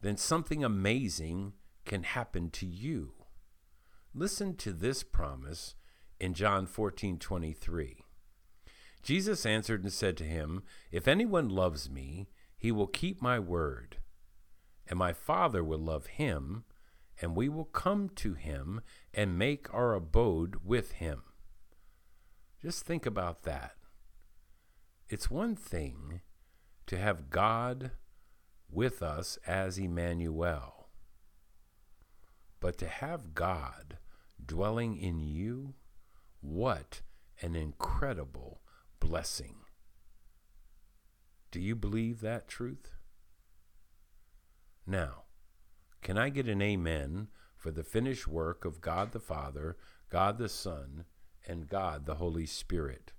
then 0.00 0.16
something 0.16 0.62
amazing 0.62 1.54
can 1.84 2.04
happen 2.04 2.48
to 2.50 2.66
you. 2.66 3.14
Listen 4.14 4.54
to 4.56 4.72
this 4.72 5.02
promise 5.02 5.74
in 6.20 6.32
John 6.34 6.66
14 6.66 7.18
23. 7.18 8.04
Jesus 9.02 9.46
answered 9.46 9.82
and 9.82 9.92
said 9.92 10.16
to 10.18 10.24
him, 10.24 10.62
If 10.90 11.08
anyone 11.08 11.48
loves 11.48 11.88
me, 11.88 12.28
he 12.56 12.72
will 12.72 12.86
keep 12.86 13.22
my 13.22 13.38
word, 13.38 13.98
and 14.88 14.98
my 14.98 15.12
Father 15.12 15.62
will 15.62 15.78
love 15.78 16.06
him, 16.06 16.64
and 17.20 17.36
we 17.36 17.48
will 17.48 17.64
come 17.64 18.08
to 18.16 18.34
him 18.34 18.80
and 19.14 19.38
make 19.38 19.72
our 19.72 19.94
abode 19.94 20.56
with 20.64 20.92
him. 20.92 21.22
Just 22.60 22.84
think 22.84 23.06
about 23.06 23.44
that. 23.44 23.76
It's 25.08 25.30
one 25.30 25.56
thing 25.56 26.20
to 26.86 26.98
have 26.98 27.30
God 27.30 27.92
with 28.70 29.02
us 29.02 29.38
as 29.46 29.78
Emmanuel, 29.78 30.88
but 32.60 32.76
to 32.78 32.88
have 32.88 33.34
God 33.34 33.98
dwelling 34.44 34.96
in 34.96 35.20
you, 35.20 35.74
what 36.40 37.02
an 37.40 37.54
incredible 37.54 38.60
blessing. 39.00 39.56
Do 41.50 41.60
you 41.60 41.74
believe 41.74 42.20
that 42.20 42.48
truth? 42.48 42.92
Now, 44.86 45.24
can 46.02 46.16
I 46.18 46.28
get 46.28 46.48
an 46.48 46.62
amen 46.62 47.28
for 47.56 47.70
the 47.70 47.84
finished 47.84 48.28
work 48.28 48.64
of 48.64 48.80
God 48.80 49.12
the 49.12 49.20
Father, 49.20 49.76
God 50.10 50.38
the 50.38 50.48
Son, 50.48 51.04
and 51.46 51.68
God 51.68 52.06
the 52.06 52.16
Holy 52.16 52.46
Spirit? 52.46 53.12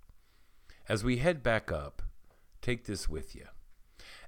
As 0.87 1.03
we 1.03 1.17
head 1.17 1.43
back 1.43 1.71
up, 1.71 2.01
take 2.61 2.85
this 2.85 3.07
with 3.07 3.35
you. 3.35 3.45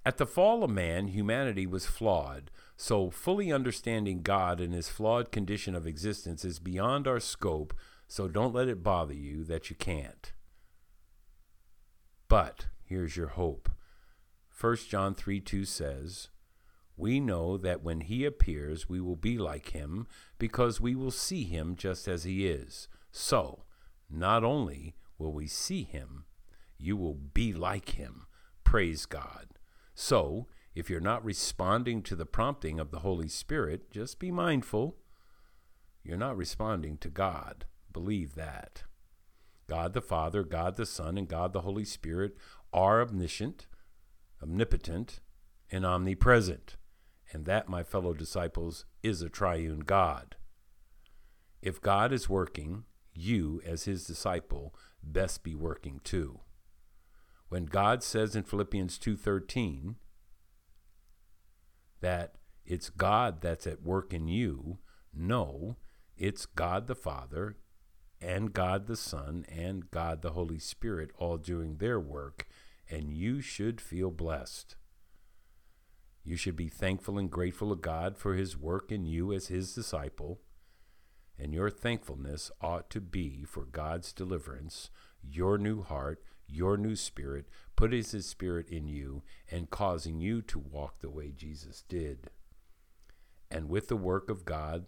At 0.06 0.18
the 0.18 0.26
fall 0.26 0.64
of 0.64 0.72
man, 0.72 1.08
humanity 1.08 1.68
was 1.68 1.86
flawed, 1.86 2.50
so 2.76 3.10
fully 3.12 3.52
understanding 3.52 4.22
God 4.22 4.60
and 4.60 4.74
his 4.74 4.90
flawed 4.90 5.32
condition 5.32 5.76
of 5.76 5.86
existence 5.86 6.44
is 6.44 6.60
beyond 6.60 7.08
our 7.08 7.20
scope, 7.20 7.74
so 8.08 8.28
don't 8.28 8.54
let 8.54 8.68
it 8.68 8.84
bother 8.84 9.14
you 9.14 9.44
that 9.44 9.70
you 9.70 9.76
can't. 9.76 10.34
But 12.32 12.68
here's 12.86 13.18
your 13.18 13.28
hope. 13.28 13.70
1 14.58 14.78
John 14.88 15.16
3 15.16 15.42
2 15.42 15.66
says, 15.66 16.30
We 16.96 17.20
know 17.20 17.58
that 17.58 17.84
when 17.84 18.00
he 18.00 18.24
appears, 18.24 18.88
we 18.88 19.02
will 19.02 19.18
be 19.18 19.38
like 19.38 19.72
him, 19.72 20.08
because 20.40 20.80
we 20.80 20.96
will 20.96 21.12
see 21.12 21.44
him 21.44 21.76
just 21.76 22.08
as 22.08 22.24
he 22.24 22.48
is. 22.48 22.88
So, 23.12 23.66
not 24.10 24.46
only 24.46 24.96
will 25.18 25.34
we 25.34 25.46
see 25.46 25.84
him, 25.84 26.24
you 26.78 26.96
will 26.96 27.16
be 27.16 27.52
like 27.52 27.96
him. 27.96 28.28
Praise 28.64 29.06
God. 29.06 29.48
So, 29.94 30.48
if 30.74 30.90
you're 30.90 31.02
not 31.02 31.26
responding 31.26 32.02
to 32.04 32.16
the 32.16 32.26
prompting 32.26 32.80
of 32.80 32.92
the 32.92 33.00
Holy 33.00 33.28
Spirit, 33.28 33.92
just 33.92 34.20
be 34.20 34.32
mindful. 34.32 34.96
You're 36.02 36.16
not 36.16 36.38
responding 36.38 36.98
to 37.00 37.10
God. 37.10 37.66
Believe 37.92 38.36
that. 38.36 38.84
God 39.72 39.94
the 39.94 40.02
Father, 40.02 40.44
God 40.44 40.76
the 40.76 40.86
Son, 40.86 41.18
and 41.18 41.30
God 41.30 41.54
the 41.54 41.62
Holy 41.62 41.86
Spirit 41.86 42.36
are 42.74 43.02
omniscient, 43.02 43.68
omnipotent, 44.44 45.22
and 45.72 45.86
omnipresent. 45.86 46.76
And 47.32 47.46
that, 47.46 47.70
my 47.70 47.82
fellow 47.82 48.14
disciples, 48.14 48.84
is 49.02 49.22
a 49.22 49.30
triune 49.30 49.80
God. 49.80 50.36
If 51.62 51.80
God 51.80 52.12
is 52.12 52.28
working, 52.28 52.84
you, 53.14 53.62
as 53.66 53.86
his 53.86 54.04
disciple, 54.04 54.76
best 55.02 55.42
be 55.42 55.56
working 55.56 56.02
too. 56.04 56.42
When 57.48 57.64
God 57.64 58.04
says 58.04 58.36
in 58.36 58.44
Philippians 58.44 59.00
2:13 59.00 59.96
that 62.02 62.36
it's 62.66 62.90
God 62.90 63.40
that's 63.40 63.66
at 63.66 63.84
work 63.84 64.14
in 64.14 64.28
you, 64.28 64.80
no, 65.14 65.78
it's 66.18 66.46
God 66.46 66.88
the 66.88 66.96
Father, 66.96 67.56
and 68.22 68.54
God 68.54 68.88
the 68.88 68.96
Son 68.96 69.46
and 69.50 69.90
God 69.90 70.22
the 70.22 70.32
Holy 70.32 70.60
Spirit 70.60 71.12
all 71.18 71.38
doing 71.38 71.78
their 71.78 72.00
work, 72.00 72.48
and 72.90 73.12
you 73.12 73.42
should 73.42 73.82
feel 73.82 74.12
blessed. 74.12 74.76
You 76.24 76.36
should 76.36 76.56
be 76.56 76.70
thankful 76.70 77.18
and 77.18 77.32
grateful 77.32 77.70
to 77.70 77.82
God 77.82 78.18
for 78.18 78.36
His 78.36 78.58
work 78.58 78.92
in 78.92 79.06
you 79.06 79.34
as 79.34 79.48
His 79.48 79.74
disciple, 79.74 80.40
and 81.40 81.54
your 81.54 81.72
thankfulness 81.72 82.52
ought 82.62 82.90
to 82.92 83.02
be 83.02 83.44
for 83.44 83.66
God's 83.66 84.14
deliverance, 84.14 84.92
your 85.24 85.58
new 85.58 85.82
heart, 85.82 86.22
your 86.48 86.78
new 86.78 86.96
spirit, 86.96 87.48
put 87.76 87.94
His 87.94 88.28
Spirit 88.28 88.70
in 88.70 88.88
you, 88.88 89.24
and 89.50 89.72
causing 89.72 90.20
you 90.20 90.42
to 90.44 90.60
walk 90.60 91.00
the 91.00 91.10
way 91.10 91.32
Jesus 91.36 91.84
did. 91.88 92.30
And 93.50 93.68
with 93.68 93.88
the 93.88 93.96
work 93.96 94.30
of 94.30 94.46
God, 94.46 94.86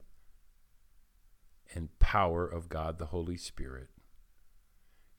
and 1.74 1.98
power 2.00 2.46
of 2.46 2.70
God 2.70 2.98
the 2.98 3.08
Holy 3.08 3.38
Spirit, 3.38 3.90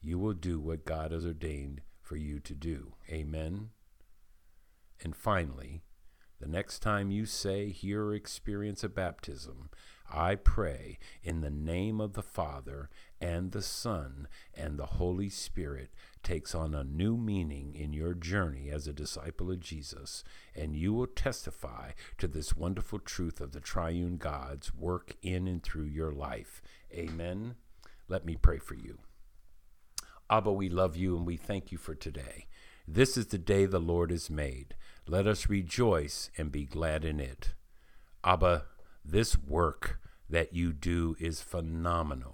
you 0.01 0.19
will 0.19 0.35
do 0.35 0.61
what 0.61 0.85
God 0.85 1.13
has 1.13 1.25
ordained 1.25 1.81
for 2.01 2.17
you 2.17 2.39
to 2.41 2.55
do. 2.55 2.95
Amen. 3.11 3.71
And 5.03 5.17
finally, 5.17 5.83
the 6.41 6.49
next 6.49 6.81
time 6.81 7.11
you 7.11 7.27
say, 7.27 7.71
hear, 7.71 8.05
or 8.05 8.15
experience 8.15 8.85
a 8.85 8.89
baptism, 8.89 9.71
I 10.11 10.35
pray 10.35 10.99
in 11.23 11.41
the 11.41 11.51
name 11.51 12.01
of 12.01 12.13
the 12.13 12.23
Father 12.23 12.91
and 13.25 13.53
the 13.53 13.63
Son 13.63 14.29
and 14.55 14.79
the 14.79 14.85
Holy 14.85 15.31
Spirit 15.31 15.89
takes 16.23 16.55
on 16.55 16.75
a 16.75 16.85
new 16.85 17.17
meaning 17.17 17.75
in 17.75 17.95
your 17.95 18.13
journey 18.13 18.69
as 18.69 18.87
a 18.87 18.93
disciple 18.93 19.51
of 19.51 19.61
Jesus, 19.61 20.25
and 20.55 20.77
you 20.77 20.93
will 20.93 21.07
testify 21.07 21.93
to 22.19 22.29
this 22.29 22.55
wonderful 22.55 22.99
truth 22.99 23.41
of 23.41 23.53
the 23.53 23.61
triune 23.61 24.19
God's 24.19 24.75
work 24.75 25.17
in 25.23 25.49
and 25.49 25.63
through 25.63 25.87
your 25.87 26.13
life. 26.13 26.61
Amen. 26.93 27.55
Let 28.09 28.27
me 28.27 28.37
pray 28.37 28.59
for 28.59 28.75
you. 28.75 28.99
Abba, 30.29 30.53
we 30.53 30.69
love 30.69 30.95
you 30.95 31.17
and 31.17 31.25
we 31.25 31.39
thank 31.39 31.73
you 31.73 31.79
for 31.79 31.95
today. 31.95 32.45
This 32.87 33.17
is 33.17 33.29
the 33.29 33.39
day 33.39 33.65
the 33.65 33.79
Lord 33.79 34.11
has 34.11 34.29
made. 34.29 34.75
Let 35.09 35.27
us 35.27 35.49
rejoice 35.49 36.29
and 36.37 36.53
be 36.53 36.67
glad 36.67 37.07
in 37.07 37.21
it. 37.21 37.55
Abba, 38.23 38.67
this 39.03 39.39
work 39.39 39.99
that 40.29 40.53
you 40.53 40.75
do 40.75 41.17
is 41.19 41.41
phenomenal. 41.41 42.34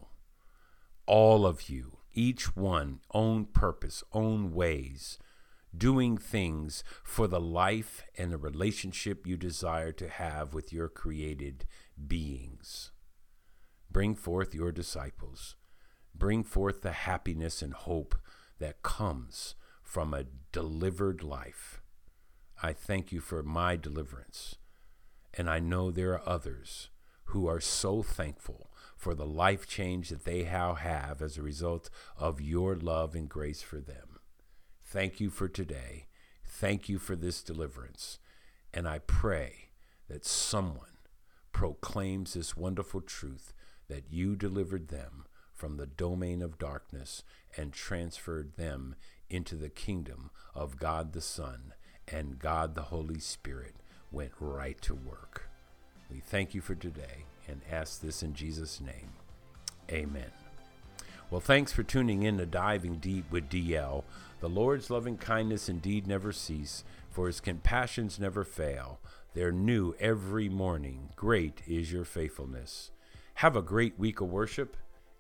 All 1.11 1.45
of 1.45 1.69
you, 1.69 1.99
each 2.15 2.55
one, 2.55 3.01
own 3.13 3.47
purpose, 3.47 4.05
own 4.13 4.53
ways, 4.53 5.19
doing 5.77 6.17
things 6.17 6.85
for 7.03 7.27
the 7.27 7.41
life 7.41 8.05
and 8.17 8.31
the 8.31 8.39
relationship 8.39 9.27
you 9.27 9.37
desire 9.37 9.91
to 9.91 10.09
have 10.09 10.55
with 10.55 10.73
your 10.73 10.89
created 10.89 11.65
beings. 12.07 12.93
Bring 13.91 14.15
forth 14.15 14.55
your 14.55 14.71
disciples. 14.71 15.57
Bring 16.15 16.45
forth 16.45 16.83
the 16.83 16.93
happiness 16.93 17.61
and 17.61 17.75
hope 17.75 18.15
that 18.61 18.85
comes 18.85 19.57
from 19.83 20.15
a 20.15 20.27
delivered 20.53 21.25
life. 21.25 21.83
I 22.63 22.73
thank 22.73 23.11
you 23.11 23.19
for 23.21 23.43
my 23.43 23.75
deliverance. 23.75 24.55
And 25.35 25.51
I 25.51 25.59
know 25.59 25.91
there 25.91 26.13
are 26.13 26.29
others 26.29 26.89
who 27.25 27.49
are 27.49 27.61
so 27.61 28.05
thankful 28.05 28.70
for 29.01 29.15
the 29.15 29.27
life 29.27 29.67
change 29.67 30.11
that 30.11 30.27
they 30.27 30.45
now 30.45 30.75
have 30.75 31.23
as 31.23 31.39
a 31.39 31.43
result 31.43 31.89
of 32.19 32.39
your 32.39 32.77
love 32.77 33.15
and 33.15 33.31
grace 33.31 33.63
for 33.63 33.81
them. 33.81 34.21
Thank 34.85 35.21
you 35.21 35.31
for 35.31 35.49
today. 35.49 36.07
Thank 36.45 36.87
you 36.91 36.99
for 36.99 37.17
this 37.17 37.43
deliverance. 37.43 38.19
And 38.75 38.87
I 38.87 38.99
pray 38.99 39.71
that 40.09 40.27
someone 40.27 40.99
proclaims 41.51 42.35
this 42.35 42.59
wonderful 42.59 43.01
truth 43.01 43.55
that 43.89 44.05
you 44.11 44.37
delivered 44.37 44.89
them 44.89 45.25
from 45.55 45.79
the 45.79 45.87
domain 45.87 46.43
of 46.43 46.59
darkness 46.59 47.23
and 47.57 47.73
transferred 47.73 48.57
them 48.57 48.97
into 49.31 49.57
the 49.57 49.71
kingdom 49.71 50.31
of 50.55 50.79
God 50.79 51.15
the 51.15 51.23
Son, 51.23 51.73
and 52.07 52.39
God 52.39 52.75
the 52.75 52.83
Holy 52.83 53.19
Spirit 53.19 53.77
went 54.13 54.33
right 54.39 54.79
to 54.83 54.95
work. 54.95 55.49
We 56.11 56.21
thank 56.21 56.55
you 56.55 56.61
for 56.61 56.75
today 56.75 57.25
and 57.51 57.61
ask 57.71 58.01
this 58.01 58.23
in 58.23 58.35
Jesus' 58.35 58.81
name. 58.81 59.11
Amen. 59.91 60.31
Well, 61.31 61.41
thanks 61.41 61.73
for 61.73 61.83
tuning 61.83 62.23
in 62.23 62.39
to 62.39 62.47
Diving 62.47 62.97
Deep 62.97 63.31
with 63.31 63.49
DL. 63.49 64.05
The 64.41 64.49
Lord's 64.49 64.91
loving 64.91 65.17
kindness 65.17 65.69
indeed 65.69 66.07
never 66.07 66.33
cease, 66.33 66.83
for 67.11 67.27
his 67.27 67.41
compassions 67.41 68.19
never 68.19 68.45
fail. 68.45 69.01
They're 69.35 69.53
new 69.53 69.95
every 70.01 70.49
morning. 70.49 71.11
Great 71.15 71.63
is 71.69 71.93
your 71.93 72.05
faithfulness. 72.05 72.91
Have 73.35 73.55
a 73.55 73.63
great 73.63 73.99
week 73.99 74.21
of 74.21 74.29
worship 74.29 74.77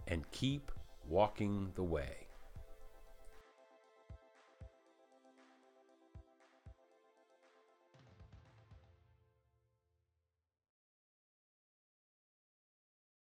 and 0.06 0.30
keep 0.32 0.72
walking 1.08 1.72
the 1.74 1.84
way. 1.84 2.26